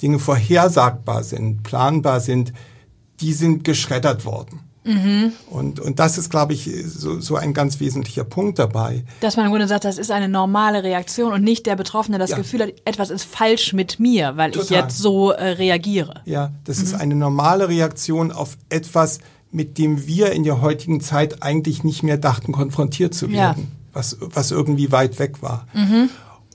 Dinge 0.02 0.20
vorhersagbar 0.20 1.24
sind, 1.24 1.64
planbar 1.64 2.22
sind, 2.22 2.54
die 3.20 3.34
sind 3.34 3.64
geschreddert 3.64 4.26
worden. 4.26 4.62
Mhm. 4.86 5.34
Und, 5.50 5.80
und 5.80 6.00
das 6.00 6.18
ist, 6.18 6.30
glaube 6.30 6.54
ich, 6.54 6.72
so, 6.86 7.20
so 7.20 7.36
ein 7.36 7.54
ganz 7.54 7.80
wesentlicher 7.80 8.24
Punkt 8.24 8.58
dabei. 8.58 9.04
Dass 9.20 9.36
man 9.36 9.46
im 9.46 9.52
Grunde 9.52 9.68
sagt, 9.68 9.84
das 9.84 9.98
ist 9.98 10.10
eine 10.10 10.30
normale 10.30 10.84
Reaktion 10.84 11.34
und 11.34 11.44
nicht 11.44 11.66
der 11.66 11.76
Betroffene 11.76 12.18
das 12.18 12.32
ja. 12.32 12.38
Gefühl 12.38 12.62
hat, 12.62 12.74
etwas 12.86 13.10
ist 13.10 13.26
falsch 13.26 13.74
mit 13.74 14.00
mir, 14.00 14.38
weil 14.38 14.52
Total. 14.52 14.64
ich 14.64 14.70
jetzt 14.72 14.98
so 14.98 15.32
äh, 15.32 15.50
reagiere. 15.50 16.22
Ja, 16.26 16.52
das 16.64 16.78
mhm. 16.78 16.84
ist 16.86 16.94
eine 16.96 17.16
normale 17.16 17.68
Reaktion 17.68 18.32
auf 18.32 18.58
etwas, 18.70 19.20
mit 19.52 19.78
dem 19.78 20.06
wir 20.06 20.32
in 20.32 20.44
der 20.44 20.62
heutigen 20.62 21.02
Zeit 21.02 21.42
eigentlich 21.42 21.84
nicht 21.84 22.04
mehr 22.04 22.18
dachten, 22.18 22.52
konfrontiert 22.52 23.14
zu 23.14 23.32
werden, 23.32 23.64
ja. 23.64 23.78
was, 23.94 24.18
was 24.20 24.52
irgendwie 24.52 24.92
weit 24.92 25.20
weg 25.20 25.42
war. 25.42 25.68
Mhm. 25.74 26.10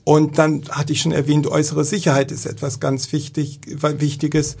Und 0.05 0.37
dann 0.37 0.63
hatte 0.69 0.93
ich 0.93 1.01
schon 1.01 1.11
erwähnt, 1.11 1.47
äußere 1.47 1.83
Sicherheit 1.83 2.31
ist 2.31 2.45
etwas 2.45 2.79
ganz 2.79 3.11
wichtig, 3.11 3.59
Wichtiges. 3.65 4.55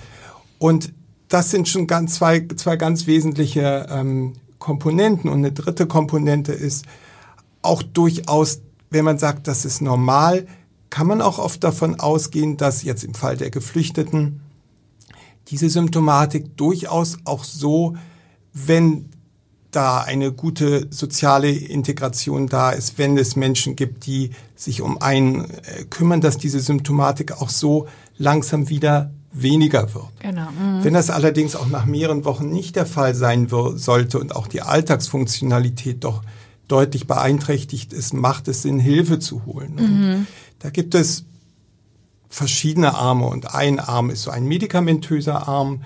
Und 0.57 0.91
das 1.27 1.51
sind 1.51 1.69
schon 1.69 1.87
ganz 1.87 2.15
zwei, 2.15 2.45
zwei 2.55 2.77
ganz 2.77 3.07
wesentliche 3.07 3.87
ähm, 3.89 4.33
Komponenten. 4.57 5.29
Und 5.29 5.37
eine 5.39 5.51
dritte 5.51 5.85
Komponente 5.85 6.51
ist 6.51 6.85
auch 7.61 7.83
durchaus, 7.83 8.61
wenn 8.89 9.05
man 9.05 9.17
sagt, 9.17 9.47
das 9.47 9.65
ist 9.65 9.81
normal, 9.81 10.47
kann 10.89 11.07
man 11.07 11.21
auch 11.21 11.39
oft 11.39 11.63
davon 11.63 11.99
ausgehen, 11.99 12.57
dass 12.57 12.83
jetzt 12.83 13.03
im 13.03 13.13
Fall 13.13 13.37
der 13.37 13.51
Geflüchteten 13.51 14.41
diese 15.49 15.69
Symptomatik 15.69 16.57
durchaus 16.57 17.17
auch 17.25 17.43
so, 17.43 17.95
wenn 18.55 19.09
da 19.69 19.99
eine 19.99 20.31
gute 20.31 20.87
soziale 20.89 21.51
Integration 21.51 22.47
da 22.47 22.71
ist, 22.71 22.97
wenn 22.97 23.17
es 23.17 23.35
Menschen 23.35 23.75
gibt, 23.75 24.05
die 24.05 24.31
sich 24.55 24.81
um 24.81 25.01
einen 25.01 25.43
äh, 25.43 25.83
kümmern, 25.89 26.21
dass 26.21 26.37
diese 26.37 26.61
Symptomatik 26.61 27.33
auch 27.33 27.49
so 27.49 27.87
langsam 28.17 28.69
wieder 28.69 29.11
weniger 29.33 29.93
wird. 29.93 30.07
Genau. 30.19 30.49
Mhm. 30.51 30.83
Wenn 30.83 30.93
das 30.93 31.09
allerdings 31.09 31.57
auch 31.57 31.67
nach 31.67 31.85
mehreren 31.85 32.23
Wochen 32.23 32.49
nicht 32.49 32.77
der 32.77 32.85
Fall 32.85 33.13
sein 33.13 33.49
sollte 33.49 34.17
und 34.17 34.33
auch 34.33 34.47
die 34.47 34.61
Alltagsfunktionalität 34.61 36.05
doch 36.05 36.23
deutlich 36.69 37.05
beeinträchtigt 37.05 37.91
ist, 37.91 38.13
macht 38.13 38.47
es 38.47 38.61
Sinn, 38.61 38.79
Hilfe 38.79 39.19
zu 39.19 39.45
holen. 39.45 39.75
Mhm. 39.75 40.27
Da 40.59 40.69
gibt 40.69 40.95
es 40.95 41.25
verschiedene 42.29 42.95
Arme 42.95 43.27
und 43.27 43.53
ein 43.53 43.79
Arm 43.79 44.09
ist 44.09 44.23
so 44.23 44.31
ein 44.31 44.45
medikamentöser 44.45 45.49
Arm, 45.49 45.81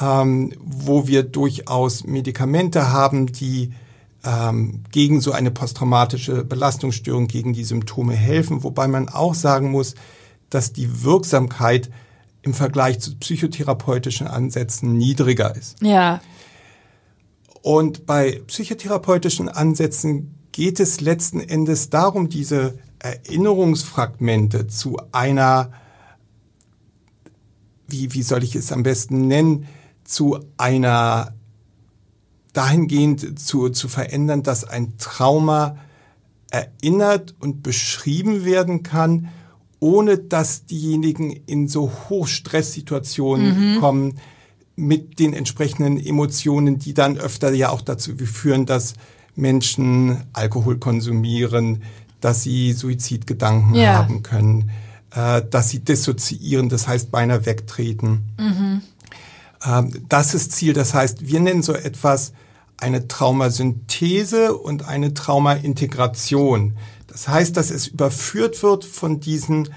ähm, 0.00 0.52
wo 0.58 1.06
wir 1.06 1.22
durchaus 1.22 2.04
Medikamente 2.04 2.90
haben, 2.92 3.26
die 3.26 3.72
ähm, 4.24 4.82
gegen 4.90 5.20
so 5.20 5.32
eine 5.32 5.50
posttraumatische 5.50 6.44
Belastungsstörung, 6.44 7.28
gegen 7.28 7.52
die 7.52 7.64
Symptome 7.64 8.14
helfen, 8.14 8.62
wobei 8.62 8.88
man 8.88 9.08
auch 9.08 9.34
sagen 9.34 9.70
muss, 9.70 9.94
dass 10.50 10.72
die 10.72 11.02
Wirksamkeit 11.02 11.90
im 12.42 12.54
Vergleich 12.54 13.00
zu 13.00 13.16
psychotherapeutischen 13.16 14.26
Ansätzen 14.26 14.96
niedriger 14.96 15.54
ist. 15.56 15.82
Ja. 15.82 16.20
Und 17.62 18.06
bei 18.06 18.42
psychotherapeutischen 18.46 19.48
Ansätzen 19.48 20.34
geht 20.52 20.78
es 20.78 21.00
letzten 21.00 21.40
Endes 21.40 21.90
darum, 21.90 22.28
diese 22.28 22.78
Erinnerungsfragmente 22.98 24.68
zu 24.68 24.98
einer, 25.12 25.72
wie, 27.88 28.12
wie 28.14 28.22
soll 28.22 28.44
ich 28.44 28.54
es 28.54 28.72
am 28.72 28.82
besten 28.82 29.26
nennen, 29.26 29.66
zu 30.06 30.38
einer 30.56 31.32
dahingehend 32.52 33.38
zu, 33.38 33.68
zu 33.68 33.88
verändern, 33.88 34.42
dass 34.42 34.64
ein 34.64 34.96
Trauma 34.98 35.76
erinnert 36.50 37.34
und 37.40 37.62
beschrieben 37.62 38.44
werden 38.44 38.82
kann, 38.82 39.28
ohne 39.78 40.16
dass 40.18 40.64
diejenigen 40.64 41.30
in 41.30 41.68
so 41.68 41.92
Hochstresssituationen 42.08 43.74
mhm. 43.74 43.80
kommen 43.80 44.18
mit 44.74 45.18
den 45.18 45.34
entsprechenden 45.34 45.98
Emotionen, 45.98 46.78
die 46.78 46.94
dann 46.94 47.18
öfter 47.18 47.52
ja 47.52 47.70
auch 47.70 47.82
dazu 47.82 48.16
führen, 48.16 48.66
dass 48.66 48.94
Menschen 49.34 50.24
Alkohol 50.32 50.78
konsumieren, 50.78 51.82
dass 52.20 52.42
sie 52.42 52.72
Suizidgedanken 52.72 53.74
ja. 53.74 53.94
haben 53.98 54.22
können, 54.22 54.70
äh, 55.14 55.42
dass 55.50 55.70
sie 55.70 55.80
dissoziieren, 55.80 56.68
das 56.68 56.88
heißt 56.88 57.10
beinahe 57.10 57.44
wegtreten. 57.44 58.24
Mhm. 58.38 58.82
Ähm, 59.64 60.04
das 60.08 60.34
ist 60.34 60.52
Ziel. 60.52 60.72
Das 60.72 60.94
heißt, 60.94 61.26
wir 61.26 61.40
nennen 61.40 61.62
so 61.62 61.74
etwas 61.74 62.32
eine 62.78 63.08
Traumasynthese 63.08 64.56
und 64.56 64.86
eine 64.86 65.14
Traumaintegration. 65.14 66.76
Das 67.06 67.28
heißt, 67.28 67.56
dass 67.56 67.70
es 67.70 67.86
überführt 67.86 68.62
wird 68.62 68.84
von 68.84 69.20
diesen 69.20 69.70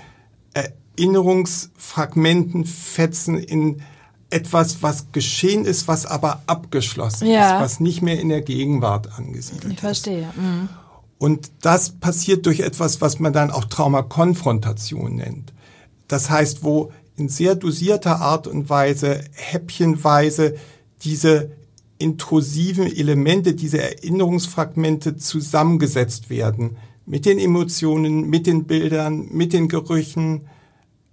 Erinnerungsfragmenten, 0.54 2.66
Fetzen 2.66 3.38
in 3.38 3.82
etwas, 4.30 4.84
was 4.84 5.12
geschehen 5.12 5.66
ist, 5.66 5.88
was 5.88 6.06
aber 6.06 6.44
abgeschlossen 6.46 7.28
ja. 7.28 7.56
ist, 7.56 7.64
was 7.64 7.80
nicht 7.80 8.02
mehr 8.02 8.20
in 8.20 8.30
der 8.30 8.42
Gegenwart 8.42 9.18
angesiedelt 9.18 9.66
ist. 9.66 9.72
Ich 9.72 9.80
verstehe. 9.80 10.32
Mhm. 10.36 10.70
Und 11.18 11.52
das 11.62 11.92
passiert 11.92 12.46
durch 12.46 12.62
etwas, 12.62 13.02
was 13.02 13.20
man 13.20 13.34
dann 13.34 13.52
auch 13.52 13.66
Traumakonfrontation 13.66 15.16
nennt. 15.16 15.54
Das 16.08 16.30
heißt, 16.30 16.64
wo 16.64 16.92
in 17.20 17.30
sehr 17.30 17.56
dosierter 17.56 18.22
Art 18.22 18.48
und 18.48 18.70
Weise, 18.70 19.22
häppchenweise 19.34 20.56
diese 21.04 21.52
intrusiven 21.98 22.88
Elemente, 22.88 23.54
diese 23.54 23.82
Erinnerungsfragmente 23.82 25.18
zusammengesetzt 25.18 26.30
werden. 26.30 26.78
Mit 27.06 27.26
den 27.26 27.40
Emotionen, 27.40 28.30
mit 28.30 28.48
den 28.48 28.66
Bildern, 28.66 29.28
mit 29.32 29.54
den 29.54 29.68
Gerüchen, 29.68 30.48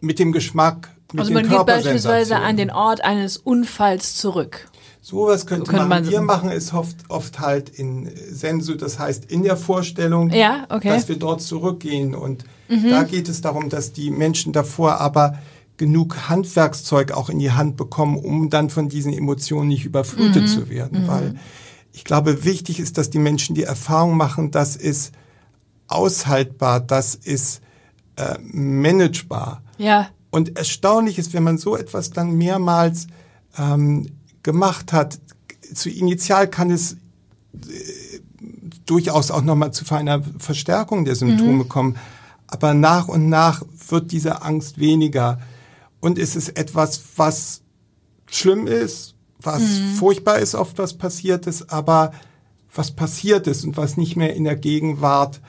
mit 0.00 0.18
dem 0.18 0.32
Geschmack, 0.32 0.90
mit 1.12 1.20
also 1.20 1.32
man 1.32 1.48
geht 1.48 1.66
beispielsweise 1.66 2.36
an 2.36 2.56
den 2.56 2.70
Ort 2.70 3.02
eines 3.02 3.36
Unfalls 3.36 4.16
zurück. 4.16 4.68
Sowas 5.00 5.46
könnte, 5.46 5.70
könnte 5.70 5.86
man, 5.86 6.02
man 6.02 6.10
wir 6.10 6.20
machen 6.20 6.50
es 6.50 6.72
oft, 6.72 6.96
oft 7.08 7.38
halt 7.38 7.68
in 7.68 8.10
Sensu, 8.28 8.74
das 8.74 8.98
heißt 8.98 9.30
in 9.30 9.44
der 9.44 9.56
Vorstellung, 9.56 10.30
ja, 10.30 10.66
okay. 10.68 10.88
dass 10.88 11.08
wir 11.08 11.16
dort 11.16 11.42
zurückgehen. 11.42 12.14
Und 12.14 12.44
mhm. 12.68 12.90
da 12.90 13.04
geht 13.04 13.28
es 13.28 13.40
darum, 13.40 13.68
dass 13.68 13.92
die 13.92 14.10
Menschen 14.10 14.52
davor 14.52 15.00
aber 15.00 15.38
genug 15.76 16.28
Handwerkszeug 16.28 17.12
auch 17.12 17.28
in 17.28 17.38
die 17.38 17.52
Hand 17.52 17.76
bekommen, 17.76 18.16
um 18.16 18.50
dann 18.50 18.70
von 18.70 18.88
diesen 18.88 19.12
Emotionen 19.12 19.68
nicht 19.68 19.84
überflutet 19.84 20.42
mhm. 20.42 20.46
zu 20.46 20.70
werden. 20.70 21.02
Mhm. 21.02 21.08
Weil 21.08 21.34
ich 21.92 22.04
glaube, 22.04 22.44
wichtig 22.44 22.78
ist, 22.78 22.98
dass 22.98 23.10
die 23.10 23.18
Menschen 23.18 23.54
die 23.54 23.62
Erfahrung 23.62 24.16
machen, 24.16 24.50
das 24.50 24.76
ist 24.76 25.12
aushaltbar, 25.88 26.80
das 26.80 27.14
ist 27.14 27.60
äh, 28.16 28.36
managebar. 28.42 29.62
Ja. 29.78 30.08
Und 30.30 30.56
erstaunlich 30.58 31.18
ist, 31.18 31.32
wenn 31.32 31.42
man 31.42 31.58
so 31.58 31.76
etwas 31.76 32.10
dann 32.10 32.32
mehrmals 32.32 33.06
ähm, 33.58 34.10
gemacht 34.42 34.92
hat, 34.92 35.18
zu 35.74 35.88
initial 35.88 36.48
kann 36.48 36.70
es 36.70 36.92
äh, 36.92 38.20
durchaus 38.84 39.30
auch 39.30 39.42
nochmal 39.42 39.72
zu 39.72 39.84
einer 39.94 40.22
Verstärkung 40.38 41.04
der 41.04 41.16
Symptome 41.16 41.64
mhm. 41.64 41.68
kommen. 41.68 41.96
Aber 42.46 42.74
nach 42.74 43.08
und 43.08 43.28
nach 43.28 43.62
wird 43.88 44.12
diese 44.12 44.42
Angst 44.42 44.78
weniger. 44.78 45.40
Und 46.00 46.18
es 46.18 46.36
ist 46.36 46.56
etwas, 46.58 47.02
was 47.16 47.62
schlimm 48.26 48.66
ist, 48.66 49.14
was 49.40 49.62
mhm. 49.62 49.94
furchtbar 49.94 50.38
ist, 50.38 50.54
oft 50.54 50.78
was 50.78 50.94
passiert 50.94 51.46
ist, 51.46 51.70
aber 51.70 52.12
was 52.74 52.90
passiert 52.90 53.46
ist 53.46 53.64
und 53.64 53.76
was 53.76 53.96
nicht 53.96 54.16
mehr 54.16 54.34
in 54.34 54.44
der 54.44 54.56
Gegenwart 54.56 55.40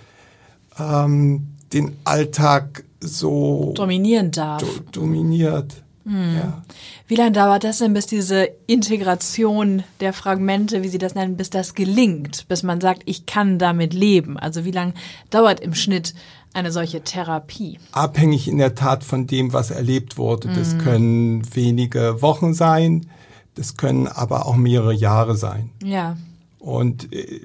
ähm, 0.80 1.48
den 1.74 1.98
Alltag 2.04 2.84
so 3.00 3.74
dominieren 3.76 4.32
darf. 4.32 4.62
Do 4.62 4.68
dominiert. 4.92 5.84
Mhm. 6.08 6.36
Ja. 6.38 6.64
Wie 7.08 7.16
lange 7.16 7.34
dauert 7.34 7.66
das 7.66 7.80
denn, 7.80 7.94
bis 7.94 8.06
diese 8.06 8.50
Integration 8.66 9.84
der 10.00 10.14
Fragmente, 10.14 10.82
wie 10.82 10.88
Sie 10.88 10.98
das 10.98 11.16
nennen, 11.16 11.36
bis 11.36 11.50
das 11.50 11.74
gelingt, 11.74 12.48
bis 12.48 12.64
man 12.64 12.80
sagt, 12.80 13.04
ich 13.06 13.26
kann 13.26 13.60
damit 13.60 13.94
leben? 13.94 14.38
Also 14.38 14.64
wie 14.64 14.72
lange 14.72 14.94
dauert 15.30 15.60
im 15.60 15.74
Schnitt 15.74 16.14
eine 16.58 16.72
solche 16.72 17.02
Therapie? 17.02 17.80
Abhängig 17.92 18.48
in 18.48 18.58
der 18.58 18.76
Tat 18.76 19.04
von 19.04 19.28
dem, 19.28 19.54
was 19.54 19.72
erlebt 19.72 20.18
wurde. 20.18 20.50
Das 20.50 20.74
mhm. 20.74 20.78
können 20.80 21.56
wenige 21.56 22.22
Wochen 22.22 22.54
sein, 22.54 23.08
das 23.56 23.78
können 23.78 24.08
aber 24.08 24.46
auch 24.46 24.56
mehrere 24.56 24.94
Jahre 24.94 25.36
sein. 25.36 25.72
Ja. 25.84 26.18
Und 26.60 27.14
äh, 27.14 27.42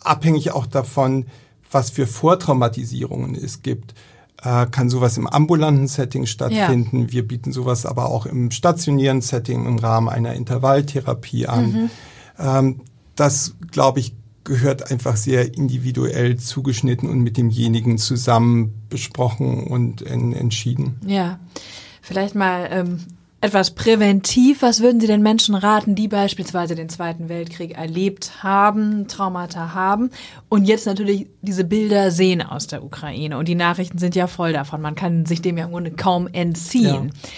abhängig 0.00 0.52
auch 0.52 0.66
davon, 0.66 1.26
was 1.70 1.90
für 1.90 2.06
Vortraumatisierungen 2.06 3.34
es 3.34 3.62
gibt 3.62 3.94
äh, 4.42 4.66
kann 4.66 4.90
sowas 4.90 5.16
im 5.16 5.26
ambulanten 5.26 5.88
Setting 5.88 6.26
stattfinden. 6.26 7.02
Ja. 7.02 7.12
Wir 7.12 7.26
bieten 7.26 7.52
sowas 7.52 7.86
aber 7.86 8.10
auch 8.10 8.26
im 8.26 8.50
stationären 8.50 9.20
Setting 9.20 9.66
im 9.66 9.78
Rahmen 9.78 10.08
einer 10.08 10.34
Intervalltherapie 10.34 11.46
an. 11.46 11.72
Mhm. 11.72 11.90
Ähm, 12.38 12.80
das, 13.14 13.54
glaube 13.70 14.00
ich, 14.00 14.14
gehört 14.46 14.90
einfach 14.90 15.16
sehr 15.16 15.54
individuell 15.54 16.38
zugeschnitten 16.38 17.10
und 17.10 17.20
mit 17.20 17.36
demjenigen 17.36 17.98
zusammen 17.98 18.72
besprochen 18.88 19.64
und 19.64 20.00
en 20.00 20.32
entschieden. 20.32 20.98
Ja, 21.04 21.38
vielleicht 22.00 22.34
mal 22.34 22.68
ähm, 22.70 23.00
etwas 23.42 23.72
präventiv. 23.72 24.62
Was 24.62 24.80
würden 24.80 25.00
Sie 25.00 25.06
den 25.06 25.22
Menschen 25.22 25.54
raten, 25.54 25.94
die 25.94 26.08
beispielsweise 26.08 26.74
den 26.74 26.88
Zweiten 26.88 27.28
Weltkrieg 27.28 27.76
erlebt 27.76 28.42
haben, 28.42 29.08
Traumata 29.08 29.74
haben 29.74 30.10
und 30.48 30.64
jetzt 30.64 30.86
natürlich 30.86 31.26
diese 31.42 31.64
Bilder 31.64 32.10
sehen 32.10 32.40
aus 32.40 32.66
der 32.66 32.82
Ukraine? 32.82 33.36
Und 33.36 33.48
die 33.48 33.54
Nachrichten 33.54 33.98
sind 33.98 34.14
ja 34.14 34.26
voll 34.26 34.52
davon. 34.52 34.80
Man 34.80 34.94
kann 34.94 35.26
sich 35.26 35.42
dem 35.42 35.58
ja 35.58 35.66
im 35.66 35.72
Grunde 35.72 35.90
kaum 35.90 36.28
entziehen. 36.28 37.12
Ja. 37.12 37.30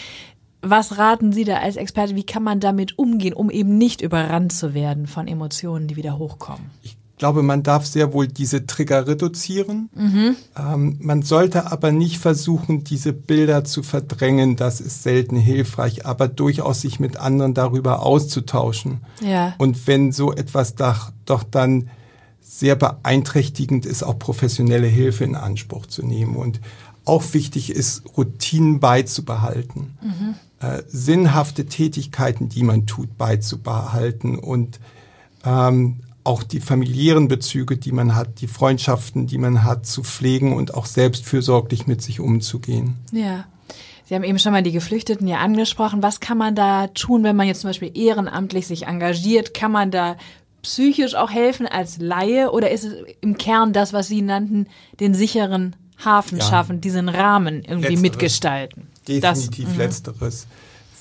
Was 0.61 0.99
raten 0.99 1.33
Sie 1.33 1.45
da 1.45 1.59
als 1.59 1.77
Experte? 1.77 2.17
Wie 2.17 2.27
kann 2.27 2.43
man 2.43 2.59
damit 2.59 2.99
umgehen, 2.99 3.33
um 3.33 3.49
eben 3.49 3.79
nicht 3.79 4.01
überrannt 4.01 4.53
zu 4.53 4.75
werden 4.75 5.07
von 5.07 5.29
Emotionen, 5.29 5.87
die 5.87 5.97
wieder 5.97 6.19
hochkommen? 6.19 6.71
Ich 6.83 6.98
glaube, 7.19 7.43
man 7.43 7.63
darf 7.63 7.85
sehr 7.85 8.13
wohl 8.13 8.29
diese 8.29 8.67
Trigger 8.67 9.07
reduzieren. 9.07 9.91
Mhm. 9.95 10.37
Ähm, 10.57 10.97
man 11.01 11.23
sollte 11.23 11.71
aber 11.71 11.93
nicht 11.93 12.19
versuchen, 12.19 12.85
diese 12.85 13.13
Bilder 13.13 13.65
zu 13.65 13.83
verdrängen. 13.83 14.57
Das 14.57 14.81
ist 14.81 15.03
selten 15.03 15.37
hilfreich, 15.37 16.07
aber 16.07 16.29
durchaus 16.29 16.81
sich 16.81 17.01
mit 17.01 17.17
anderen 17.17 17.55
darüber 17.55 18.03
auszutauschen. 18.03 19.03
Ja. 19.21 19.55
Und 19.59 19.87
wenn 19.87 20.13
so 20.13 20.33
etwas 20.33 20.75
doch, 20.75 21.13
doch 21.27 21.43
dann 21.43 21.91
sehr 22.41 22.77
beeinträchtigend 22.77 23.85
ist, 23.85 24.03
auch 24.03 24.19
professionelle 24.19 24.87
Hilfe 24.87 25.25
in 25.25 25.35
Anspruch 25.35 25.87
zu 25.87 26.05
nehmen. 26.05 26.37
Und 26.37 26.61
auch 27.05 27.23
wichtig 27.33 27.71
ist, 27.71 28.03
Routinen 28.17 28.81
beizubehalten. 28.81 29.99
Mhm. 30.01 30.35
äh, 30.61 30.83
sinnhafte 30.89 31.67
Tätigkeiten, 31.67 32.49
die 32.49 32.63
man 32.63 32.87
tut, 32.87 33.17
beizubehalten 33.17 34.39
und 34.39 34.81
ähm, 35.45 36.01
auch 36.25 36.43
die 36.43 36.61
familiären 36.61 37.29
Bezüge, 37.29 37.77
die 37.77 37.93
man 37.93 38.15
hat, 38.15 38.41
die 38.41 38.49
Freundschaften, 38.49 39.27
die 39.27 39.39
man 39.39 39.65
hat, 39.65 39.87
zu 39.87 40.03
pflegen 40.03 40.55
und 40.55 40.75
auch 40.75 40.87
selbstfürsorglich 40.87 41.87
mit 41.87 42.03
sich 42.03 42.21
umzugehen. 42.21 42.97
Ja. 43.13 43.47
Sie 44.05 44.15
haben 44.15 44.25
eben 44.25 44.39
schon 44.39 44.53
mal 44.53 44.63
die 44.63 44.73
Geflüchteten 44.73 45.29
ja 45.29 45.39
angesprochen. 45.39 46.03
Was 46.03 46.21
kann 46.21 46.39
man 46.39 46.55
da 46.55 46.87
tun, 46.89 47.25
wenn 47.25 47.37
man 47.37 47.47
jetzt 47.47 47.61
zum 47.61 47.69
Beispiel 47.69 47.91
ehrenamtlich 47.95 48.67
sich 48.67 48.87
engagiert? 48.87 49.53
Kann 49.53 49.71
man 49.71 49.91
da 49.91 50.17
psychisch 50.63 51.15
auch 51.15 51.31
helfen 51.31 51.67
als 51.67 51.99
Laie 51.99 52.51
oder 52.51 52.71
ist 52.71 52.85
es 52.85 52.95
im 53.21 53.37
Kern 53.37 53.73
das, 53.73 53.93
was 53.93 54.09
Sie 54.09 54.23
nannten, 54.23 54.67
den 54.99 55.15
sicheren 55.15 55.77
Hafen 56.03 56.39
ja. 56.39 56.45
schaffen, 56.45 56.81
diesen 56.81 57.09
Rahmen 57.09 57.57
irgendwie 57.57 57.89
Letzteres. 57.89 58.01
mitgestalten? 58.01 58.87
Definitiv 59.07 59.65
das, 59.65 59.75
mhm. 59.75 59.79
Letzteres. 59.79 60.47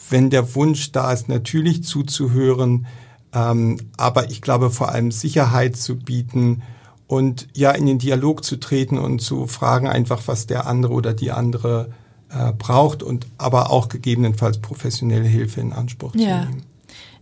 Wenn 0.09 0.29
der 0.29 0.55
Wunsch 0.55 0.91
da 0.91 1.11
ist, 1.11 1.29
natürlich 1.29 1.83
zuzuhören, 1.83 2.87
ähm, 3.33 3.77
aber 3.97 4.29
ich 4.29 4.41
glaube 4.41 4.69
vor 4.69 4.89
allem 4.89 5.11
Sicherheit 5.11 5.75
zu 5.75 5.97
bieten 5.97 6.63
und 7.07 7.47
ja 7.53 7.71
in 7.71 7.85
den 7.85 7.99
Dialog 7.99 8.43
zu 8.43 8.57
treten 8.57 8.97
und 8.97 9.19
zu 9.19 9.47
fragen 9.47 9.87
einfach, 9.87 10.21
was 10.25 10.47
der 10.47 10.67
andere 10.67 10.93
oder 10.93 11.13
die 11.13 11.31
andere 11.31 11.89
äh, 12.29 12.51
braucht 12.53 13.03
und 13.03 13.27
aber 13.37 13.71
auch 13.71 13.89
gegebenenfalls 13.89 14.59
professionelle 14.59 15.27
Hilfe 15.27 15.61
in 15.61 15.73
Anspruch 15.73 16.13
ja. 16.15 16.43
zu 16.43 16.49
nehmen. 16.49 16.63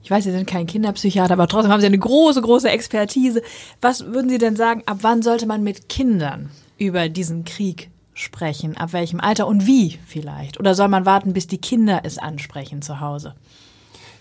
Ich 0.04 0.12
weiß, 0.12 0.24
Sie 0.24 0.32
sind 0.32 0.46
kein 0.46 0.68
Kinderpsychiater, 0.68 1.34
aber 1.34 1.48
trotzdem 1.48 1.72
haben 1.72 1.82
Sie 1.82 1.88
eine 1.88 1.98
große, 1.98 2.40
große 2.40 2.70
Expertise. 2.70 3.42
Was 3.82 4.06
würden 4.06 4.30
Sie 4.30 4.38
denn 4.38 4.56
sagen, 4.56 4.84
ab 4.86 5.00
wann 5.02 5.24
sollte 5.24 5.48
man 5.48 5.64
mit 5.64 5.90
Kindern 5.90 6.52
über 6.78 7.10
diesen 7.10 7.44
Krieg 7.44 7.90
sprechen? 8.14 8.78
Ab 8.78 8.94
welchem 8.94 9.20
Alter 9.20 9.48
und 9.48 9.66
wie 9.66 9.98
vielleicht? 10.06 10.60
Oder 10.60 10.76
soll 10.76 10.90
man 10.90 11.08
warten, 11.08 11.34
bis 11.34 11.48
die 11.48 11.58
Kinder 11.58 12.02
es 12.04 12.20
ansprechen 12.20 12.84
zu 12.84 13.00
Hause? 13.00 13.34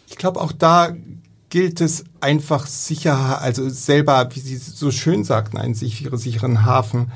Ich 0.08 0.16
glaube, 0.16 0.40
auch 0.40 0.52
da 0.52 0.94
gilt 1.54 1.80
es 1.80 2.02
einfach 2.20 2.66
sicher, 2.66 3.40
also 3.40 3.68
selber, 3.68 4.28
wie 4.32 4.40
Sie 4.40 4.56
so 4.56 4.90
schön 4.90 5.22
sagten, 5.22 5.56
einen 5.56 5.74
sicheren 5.76 6.64
Hafen 6.64 7.12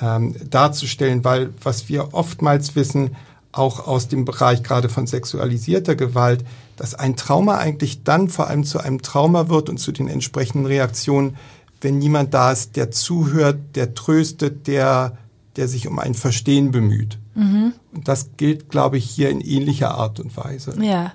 ähm, 0.00 0.34
darzustellen, 0.48 1.24
weil 1.24 1.52
was 1.62 1.90
wir 1.90 2.14
oftmals 2.14 2.74
wissen, 2.74 3.14
auch 3.52 3.86
aus 3.86 4.08
dem 4.08 4.24
Bereich 4.24 4.62
gerade 4.62 4.88
von 4.88 5.06
sexualisierter 5.06 5.94
Gewalt, 5.94 6.42
dass 6.76 6.94
ein 6.94 7.16
Trauma 7.16 7.58
eigentlich 7.58 8.02
dann 8.02 8.30
vor 8.30 8.46
allem 8.46 8.64
zu 8.64 8.78
einem 8.78 9.02
Trauma 9.02 9.50
wird 9.50 9.68
und 9.68 9.76
zu 9.76 9.92
den 9.92 10.08
entsprechenden 10.08 10.64
Reaktionen, 10.64 11.36
wenn 11.82 11.98
niemand 11.98 12.32
da 12.32 12.50
ist, 12.50 12.76
der 12.76 12.90
zuhört, 12.92 13.58
der 13.74 13.92
tröstet, 13.92 14.68
der, 14.68 15.18
der 15.56 15.68
sich 15.68 15.86
um 15.86 15.98
ein 15.98 16.14
Verstehen 16.14 16.70
bemüht. 16.70 17.18
Mhm. 17.34 17.74
Und 17.92 18.08
das 18.08 18.30
gilt, 18.38 18.70
glaube 18.70 18.96
ich, 18.96 19.04
hier 19.04 19.28
in 19.28 19.42
ähnlicher 19.42 19.90
Art 19.90 20.18
und 20.18 20.34
Weise. 20.34 20.82
Ja. 20.82 21.12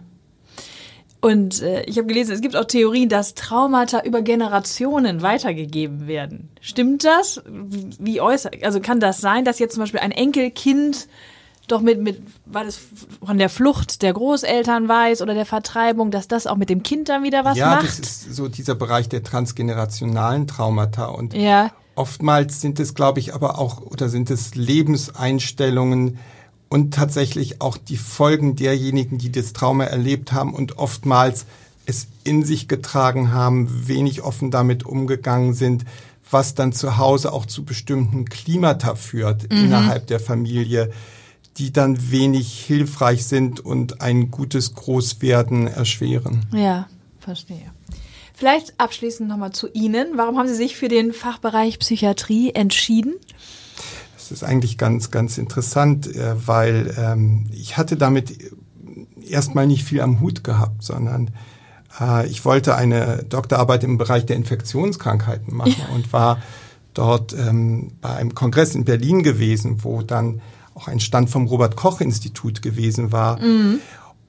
Und 1.20 1.62
äh, 1.62 1.84
ich 1.84 1.98
habe 1.98 2.08
gelesen, 2.08 2.34
es 2.34 2.42
gibt 2.42 2.56
auch 2.56 2.66
Theorien, 2.66 3.10
dass 3.10 3.34
Traumata 3.34 4.04
über 4.04 4.22
Generationen 4.22 5.22
weitergegeben 5.22 6.08
werden. 6.08 6.50
Stimmt 6.62 7.04
das? 7.04 7.42
Wie 7.48 8.22
äußert? 8.22 8.64
Also 8.64 8.80
kann 8.80 9.00
das 9.00 9.20
sein, 9.20 9.44
dass 9.44 9.60
jetzt 9.60 9.74
zum 9.74 9.84
Beispiel 9.84 10.00
ein 10.00 10.12
Enkelkind 10.12 11.08
doch 11.68 11.82
mit, 11.82 12.02
mit, 12.02 12.22
weil 12.46 12.68
es 12.68 12.80
von 13.24 13.38
der 13.38 13.50
Flucht 13.50 14.02
der 14.02 14.14
Großeltern 14.14 14.88
weiß 14.88 15.22
oder 15.22 15.34
der 15.34 15.46
Vertreibung, 15.46 16.12
dass 16.12 16.28
das 16.28 16.48
auch 16.48 16.56
mit 16.56 16.70
dem 16.70 16.82
Kind 16.82 17.10
dann 17.10 17.24
wieder 17.24 17.44
was 17.44 17.58
ja, 17.58 17.68
macht? 17.68 17.84
Ja, 17.84 17.88
das 17.88 18.00
ist 18.00 18.36
so 18.36 18.48
dieser 18.48 18.76
Bereich 18.76 19.10
der 19.10 19.24
transgenerationalen 19.24 20.48
Traumata 20.48 21.06
und 21.06 21.34
ja. 21.34 21.72
oftmals 21.96 22.62
sind 22.62 22.80
es, 22.80 22.94
glaube 22.94 23.20
ich, 23.20 23.34
aber 23.34 23.60
auch, 23.60 23.82
oder 23.82 24.08
sind 24.08 24.30
es 24.30 24.56
Lebenseinstellungen, 24.56 26.20
und 26.70 26.94
tatsächlich 26.94 27.62
auch 27.62 27.78
die 27.78 27.98
Folgen 27.98 28.56
derjenigen, 28.56 29.18
die 29.18 29.32
das 29.32 29.54
Trauma 29.54 29.86
erlebt 29.86 30.32
haben 30.32 30.54
und 30.54 30.78
oftmals 30.78 31.46
es 31.86 32.08
in 32.24 32.44
sich 32.44 32.68
getragen 32.68 33.32
haben, 33.32 33.88
wenig 33.88 34.22
offen 34.22 34.52
damit 34.52 34.86
umgegangen 34.86 35.54
sind, 35.54 35.86
was 36.30 36.56
dann 36.56 36.74
zu 36.74 36.98
Hause 36.98 37.32
auch 37.32 37.46
zu 37.46 37.64
bestimmten 37.64 38.26
Klimata 38.26 38.96
führt 38.96 39.50
mhm. 39.50 39.66
innerhalb 39.66 40.08
der 40.08 40.20
Familie, 40.20 40.92
die 41.58 41.72
dann 41.72 42.12
wenig 42.12 42.66
hilfreich 42.66 43.26
sind 43.26 43.60
und 43.62 44.02
ein 44.02 44.30
gutes 44.30 44.74
Großwerden 44.76 45.68
erschweren. 45.68 46.46
Ja, 46.52 46.88
verstehe. 47.20 47.72
Vielleicht 48.34 48.80
abschließend 48.80 49.28
nochmal 49.28 49.54
zu 49.54 49.68
Ihnen. 49.74 50.10
Warum 50.16 50.38
haben 50.38 50.48
Sie 50.48 50.54
sich 50.54 50.76
für 50.76 50.90
den 50.90 51.14
Fachbereich 51.14 51.80
Psychiatrie 51.80 52.52
entschieden? 52.52 53.16
Das 54.30 54.42
ist 54.42 54.44
eigentlich 54.44 54.78
ganz, 54.78 55.10
ganz 55.10 55.38
interessant, 55.38 56.14
äh, 56.14 56.36
weil 56.46 56.94
ähm, 56.98 57.46
ich 57.54 57.78
hatte 57.78 57.96
damit 57.96 58.38
erstmal 59.26 59.68
nicht 59.68 59.84
viel 59.84 60.02
am 60.02 60.20
Hut 60.20 60.44
gehabt, 60.44 60.84
sondern 60.84 61.32
äh, 62.00 62.28
ich 62.28 62.44
wollte 62.44 62.76
eine 62.76 63.24
Doktorarbeit 63.24 63.86
im 63.86 63.98
Bereich 63.98 64.26
der 64.26 64.36
Infektionskrankheiten 64.36 65.56
machen 65.56 65.76
ja. 65.80 65.96
und 65.96 66.12
war 66.12 66.42
dort 66.94 67.34
ähm, 67.34 67.92
bei 68.02 68.10
einem 68.10 68.36
Kongress 68.36 68.76
in 68.76 68.84
Berlin 68.84 69.24
gewesen, 69.24 69.84
wo 69.84 70.02
dann 70.02 70.42
auch 70.74 70.90
ein 70.90 71.00
Stand 71.00 71.30
vom 71.30 71.48
Robert 71.48 71.78
Koch 71.78 72.02
Institut 72.02 72.62
gewesen 72.62 73.14
war. 73.14 73.40
Mhm. 73.40 73.80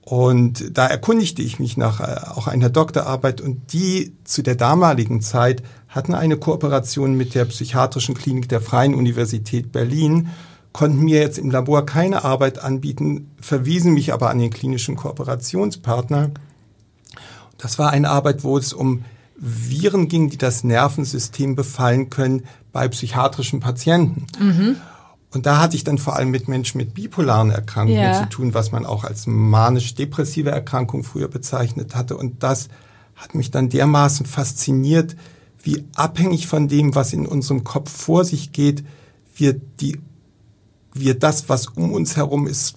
Und 0.02 0.78
da 0.78 0.86
erkundigte 0.86 1.42
ich 1.42 1.58
mich 1.58 1.76
nach 1.76 2.00
äh, 2.00 2.20
auch 2.30 2.46
einer 2.46 2.70
Doktorarbeit 2.70 3.40
und 3.40 3.72
die 3.72 4.14
zu 4.24 4.42
der 4.42 4.54
damaligen 4.54 5.22
Zeit 5.22 5.62
hatten 5.88 6.14
eine 6.14 6.36
Kooperation 6.36 7.14
mit 7.14 7.34
der 7.34 7.46
Psychiatrischen 7.46 8.14
Klinik 8.14 8.48
der 8.48 8.60
Freien 8.60 8.94
Universität 8.94 9.72
Berlin, 9.72 10.28
konnten 10.72 11.00
mir 11.00 11.20
jetzt 11.20 11.38
im 11.38 11.50
Labor 11.50 11.86
keine 11.86 12.24
Arbeit 12.24 12.58
anbieten, 12.58 13.30
verwiesen 13.40 13.94
mich 13.94 14.12
aber 14.12 14.30
an 14.30 14.38
den 14.38 14.50
klinischen 14.50 14.96
Kooperationspartner. 14.96 16.30
Das 17.56 17.78
war 17.78 17.90
eine 17.90 18.10
Arbeit, 18.10 18.44
wo 18.44 18.58
es 18.58 18.72
um 18.72 19.04
Viren 19.36 20.08
ging, 20.08 20.30
die 20.30 20.36
das 20.36 20.64
Nervensystem 20.64 21.56
befallen 21.56 22.10
können 22.10 22.44
bei 22.72 22.86
psychiatrischen 22.88 23.60
Patienten. 23.60 24.26
Mhm. 24.38 24.76
Und 25.30 25.46
da 25.46 25.60
hatte 25.60 25.76
ich 25.76 25.84
dann 25.84 25.98
vor 25.98 26.16
allem 26.16 26.30
mit 26.30 26.48
Menschen 26.48 26.78
mit 26.78 26.94
bipolaren 26.94 27.50
Erkrankungen 27.50 28.00
ja. 28.00 28.22
zu 28.22 28.28
tun, 28.28 28.54
was 28.54 28.72
man 28.72 28.86
auch 28.86 29.04
als 29.04 29.26
manisch-depressive 29.26 30.50
Erkrankung 30.50 31.04
früher 31.04 31.28
bezeichnet 31.28 31.94
hatte. 31.94 32.16
Und 32.16 32.42
das 32.42 32.68
hat 33.14 33.34
mich 33.34 33.50
dann 33.50 33.68
dermaßen 33.68 34.26
fasziniert, 34.26 35.16
wie 35.62 35.84
abhängig 35.94 36.46
von 36.46 36.68
dem, 36.68 36.94
was 36.94 37.12
in 37.12 37.26
unserem 37.26 37.64
Kopf 37.64 37.90
vor 37.90 38.24
sich 38.24 38.52
geht, 38.52 38.84
wir 39.34 39.54
die, 39.54 39.98
wir 40.92 41.18
das, 41.18 41.48
was 41.48 41.66
um 41.68 41.92
uns 41.92 42.16
herum 42.16 42.46
ist, 42.46 42.76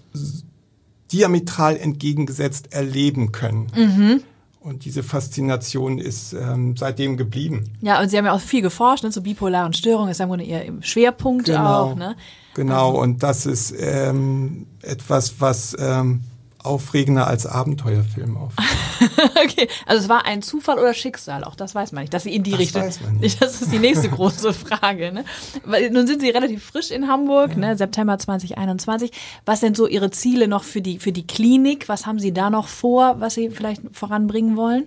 diametral 1.12 1.78
entgegengesetzt 1.78 2.74
erleben 2.74 3.32
können. 3.32 3.68
Mhm. 3.76 4.24
Und 4.60 4.86
diese 4.86 5.02
Faszination 5.02 5.98
ist 5.98 6.34
ähm, 6.34 6.76
seitdem 6.78 7.18
geblieben. 7.18 7.64
Ja, 7.82 8.00
und 8.00 8.10
Sie 8.10 8.18
haben 8.18 8.26
ja 8.26 8.32
auch 8.32 8.42
viel 8.42 8.62
geforscht, 8.62 9.04
ne, 9.04 9.10
zu 9.10 9.24
bipolaren 9.24 9.74
Störungen 9.74 10.12
ist 10.12 10.20
ja 10.20 10.36
Ihr 10.36 10.74
Schwerpunkt 10.82 11.46
genau, 11.46 11.92
auch. 11.92 11.96
Ne? 11.96 12.16
Genau, 12.54 12.90
also. 12.90 13.02
und 13.02 13.24
das 13.24 13.48
ist 13.48 13.74
ähm, 13.80 14.68
etwas, 14.84 15.36
was 15.40 15.76
ähm, 15.80 16.22
aufregender 16.64 17.28
als 17.28 17.46
Abenteuerfilm 17.46 18.38
auf. 18.38 18.54
okay, 19.44 19.68
also 19.86 20.04
es 20.04 20.10
war 20.10 20.26
ein 20.26 20.42
Zufall 20.42 20.80
oder 20.80 20.94
Schicksal, 20.94 21.44
auch 21.44 21.56
das 21.56 21.76
weiß 21.76 21.92
man 21.92 22.04
nicht, 22.04 22.14
dass 22.14 22.24
sie 22.24 22.36
in 22.36 22.44
die 22.44 22.52
das 22.52 22.60
Richtung. 22.60 22.84
Weiß 22.84 23.02
man 23.02 23.18
nicht. 23.18 23.42
Das 23.52 23.62
ist 23.62 23.72
die 23.72 23.80
nächste 23.80 24.08
große 24.10 24.54
Frage. 24.54 25.12
Ne? 25.12 25.26
Weil 25.66 25.90
nun 25.90 26.06
sind 26.06 26.22
Sie 26.22 26.30
relativ 26.30 26.64
frisch 26.64 26.92
in 26.92 27.08
Hamburg, 27.08 27.52
ja. 27.52 27.58
ne? 27.58 27.78
September 27.78 28.18
2021. 28.18 29.12
Was 29.46 29.62
sind 29.62 29.76
so 29.76 29.88
Ihre 29.88 30.12
Ziele 30.12 30.48
noch 30.48 30.64
für 30.64 30.82
die 30.82 31.00
für 31.00 31.12
die 31.12 31.26
Klinik? 31.26 31.90
Was 31.90 32.06
haben 32.06 32.20
Sie 32.20 32.34
da 32.34 32.50
noch 32.50 32.68
vor, 32.68 33.20
was 33.20 33.34
Sie 33.34 33.50
vielleicht 33.50 33.82
voranbringen 33.94 34.58
wollen? 34.58 34.86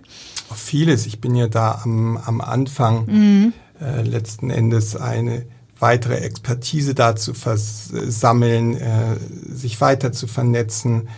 Vieles. 0.53 1.05
Ich 1.05 1.19
bin 1.19 1.35
ja 1.35 1.47
da 1.47 1.81
am, 1.83 2.17
am 2.17 2.39
Anfang 2.39 3.05
mhm. 3.07 3.53
äh, 3.81 4.01
letzten 4.03 4.49
Endes 4.49 4.95
eine 4.95 5.45
weitere 5.79 6.15
Expertise 6.15 6.95
da 6.95 7.15
zu 7.15 7.33
versammeln, 7.33 8.77
äh, 8.77 9.17
sich 9.49 9.81
weiter 9.81 10.11
zu 10.11 10.27
vernetzen 10.27 11.09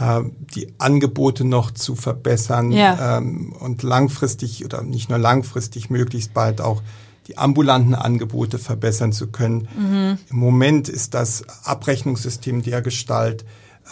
die 0.00 0.72
Angebote 0.78 1.44
noch 1.44 1.70
zu 1.70 1.94
verbessern 1.94 2.72
ja. 2.72 3.18
ähm, 3.18 3.52
und 3.52 3.82
langfristig 3.82 4.64
oder 4.64 4.82
nicht 4.82 5.10
nur 5.10 5.18
langfristig, 5.18 5.90
möglichst 5.90 6.32
bald 6.32 6.60
auch 6.60 6.82
die 7.28 7.38
ambulanten 7.38 7.94
Angebote 7.94 8.58
verbessern 8.58 9.12
zu 9.12 9.28
können. 9.28 9.68
Mhm. 9.76 10.18
Im 10.30 10.36
Moment 10.36 10.88
ist 10.88 11.14
das 11.14 11.44
Abrechnungssystem 11.64 12.62
der 12.62 12.82
Gestalt, 12.82 13.44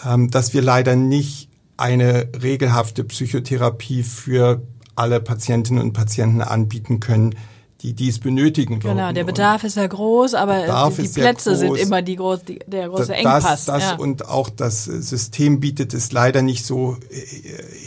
ähm, 0.05 0.29
dass 0.29 0.53
wir 0.53 0.61
leider 0.61 0.95
nicht 0.95 1.49
eine 1.77 2.29
regelhafte 2.41 3.03
Psychotherapie 3.03 4.03
für 4.03 4.61
alle 4.95 5.21
Patientinnen 5.21 5.81
und 5.81 5.93
Patienten 5.93 6.41
anbieten 6.41 6.99
können, 6.99 7.35
die 7.81 7.93
dies 7.93 8.19
benötigen 8.19 8.79
genau, 8.79 8.93
würden. 8.93 8.97
Genau, 8.97 9.13
der 9.13 9.23
Bedarf 9.23 9.63
und 9.63 9.67
ist 9.67 9.77
ja 9.77 9.87
groß, 9.87 10.35
aber 10.35 10.89
die, 10.89 11.01
die 11.01 11.07
Plätze 11.07 11.55
sind 11.55 11.75
immer 11.77 12.01
die 12.01 12.15
groß, 12.15 12.43
die, 12.43 12.59
der 12.67 12.89
große 12.89 13.15
Engpass. 13.15 13.43
Das, 13.43 13.65
das 13.65 13.83
ja. 13.83 13.95
und 13.95 14.27
auch 14.27 14.49
das 14.49 14.85
System 14.85 15.59
bietet 15.59 15.93
es 15.93 16.11
leider 16.11 16.41
nicht 16.43 16.65
so 16.65 16.97
äh, 17.09 17.17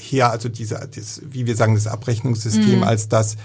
her, 0.01 0.31
also 0.31 0.49
diese, 0.49 0.89
das, 0.95 1.23
wie 1.31 1.47
wir 1.47 1.55
sagen, 1.55 1.75
das 1.75 1.87
Abrechnungssystem, 1.87 2.79
mhm. 2.79 2.83
als 2.83 3.09
dass 3.09 3.37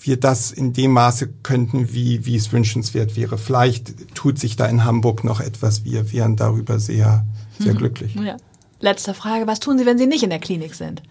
wir 0.00 0.18
das 0.18 0.50
in 0.50 0.72
dem 0.72 0.92
Maße 0.92 1.28
könnten, 1.42 1.92
wie, 1.92 2.26
wie 2.26 2.36
es 2.36 2.52
wünschenswert 2.52 3.16
wäre. 3.16 3.38
Vielleicht 3.38 4.14
tut 4.14 4.38
sich 4.38 4.56
da 4.56 4.66
in 4.66 4.84
Hamburg 4.84 5.24
noch 5.24 5.40
etwas. 5.40 5.84
Wir 5.84 6.12
wären 6.12 6.36
darüber 6.36 6.78
sehr, 6.78 7.24
sehr 7.58 7.74
mhm. 7.74 7.78
glücklich. 7.78 8.14
Ja. 8.14 8.36
Letzte 8.80 9.14
Frage, 9.14 9.46
was 9.46 9.60
tun 9.60 9.78
Sie, 9.78 9.86
wenn 9.86 9.98
Sie 9.98 10.06
nicht 10.06 10.24
in 10.24 10.30
der 10.30 10.40
Klinik 10.40 10.74
sind? 10.74 11.02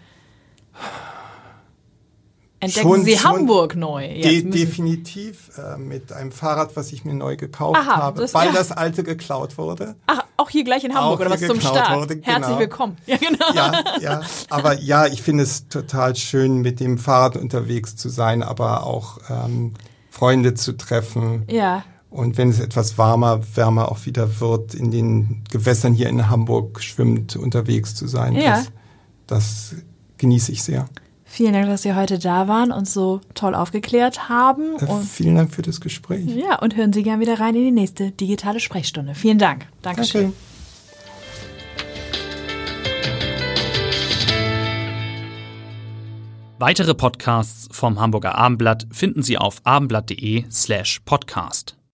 Entdecken 2.64 2.88
Schon- 2.90 3.04
Sie 3.04 3.20
Hamburg 3.20 3.76
neu. 3.76 4.08
De 4.08 4.44
definitiv 4.44 5.50
äh, 5.58 5.78
mit 5.80 6.14
einem 6.14 6.32
Fahrrad, 6.32 6.76
was 6.76 6.94
ich 6.94 7.04
mir 7.04 7.16
neu 7.16 7.36
gekauft 7.36 7.78
Aha, 7.80 7.98
habe, 7.98 8.22
das- 8.22 8.34
weil 8.36 8.48
ja. 8.50 8.54
das 8.54 8.72
alte 8.72 9.04
geklaut 9.04 9.58
wurde. 9.58 9.96
Ach, 10.08 10.22
auch 10.38 10.50
hier 10.50 10.64
gleich 10.64 10.84
in 10.84 10.94
Hamburg 10.94 11.16
Auch 11.20 11.22
oder 11.26 11.32
was 11.32 11.40
zum 11.42 11.54
geklaut 11.58 11.76
Start. 11.76 12.00
wurde, 12.00 12.20
Herzlich 12.22 12.46
genau. 12.48 12.60
willkommen. 12.60 12.98
Ja, 13.08 13.18
genau. 13.18 13.54
Ja, 13.56 13.72
ja, 14.00 14.22
aber 14.50 14.80
ja, 14.80 15.08
ich 15.08 15.22
finde 15.24 15.44
es 15.44 15.68
total 15.70 16.16
schön, 16.16 16.58
mit 16.62 16.80
dem 16.80 16.98
Fahrrad 17.00 17.36
unterwegs 17.36 17.96
zu 17.96 18.10
sein, 18.10 18.44
aber 18.44 18.86
auch 18.86 19.18
ähm, 19.30 19.74
Freunde 20.12 20.54
zu 20.54 20.74
treffen. 20.74 21.44
Ja. 21.50 21.84
Und 22.12 22.38
wenn 22.38 22.50
es 22.50 22.60
etwas 22.60 22.98
warmer, 23.00 23.42
wärmer 23.56 23.90
auch 23.92 24.06
wieder 24.06 24.40
wird, 24.40 24.76
in 24.76 24.92
den 24.92 25.44
Gewässern 25.50 25.94
hier 25.94 26.10
in 26.10 26.30
Hamburg 26.30 26.82
schwimmend 26.84 27.36
unterwegs 27.38 27.96
zu 27.96 28.06
sein, 28.08 28.36
Ja. 28.36 28.58
das, 28.58 29.72
das 29.72 29.76
genieße 30.18 30.52
ich 30.52 30.62
sehr. 30.62 30.88
Vielen 31.34 31.54
Dank, 31.54 31.68
dass 31.68 31.84
Sie 31.84 31.96
heute 31.96 32.20
da 32.20 32.50
waren 32.50 32.74
und 32.74 32.90
so 32.90 33.22
toll 33.36 33.56
aufgeklärt 33.56 34.28
haben. 34.28 34.76
Und, 34.76 35.06
vielen 35.06 35.36
Dank 35.36 35.54
für 35.54 35.62
das 35.62 35.80
Gespräch. 35.80 36.26
ja, 36.26 36.60
und 36.60 36.76
hören 36.76 36.92
Sie 36.92 37.04
gern 37.04 37.22
wieder 37.22 37.40
rein 37.40 37.56
in 37.56 37.64
die 37.64 37.72
nächste 37.72 38.12
digitale 38.12 38.60
Sprechstunde. 38.60 39.16
Vielen 39.16 39.38
Dank. 39.38 39.66
Dankeschön. 39.82 40.24
Danke. 40.24 40.38
Weitere 46.60 46.94
Podcasts 46.94 47.70
vom 47.72 48.02
Hamburger 48.02 48.36
Abendblatt 48.36 48.88
finden 48.92 49.24
Sie 49.24 49.38
auf 49.38 49.62
abendblatt.de 49.64 50.44
slash 50.52 51.00
podcast. 51.06 51.81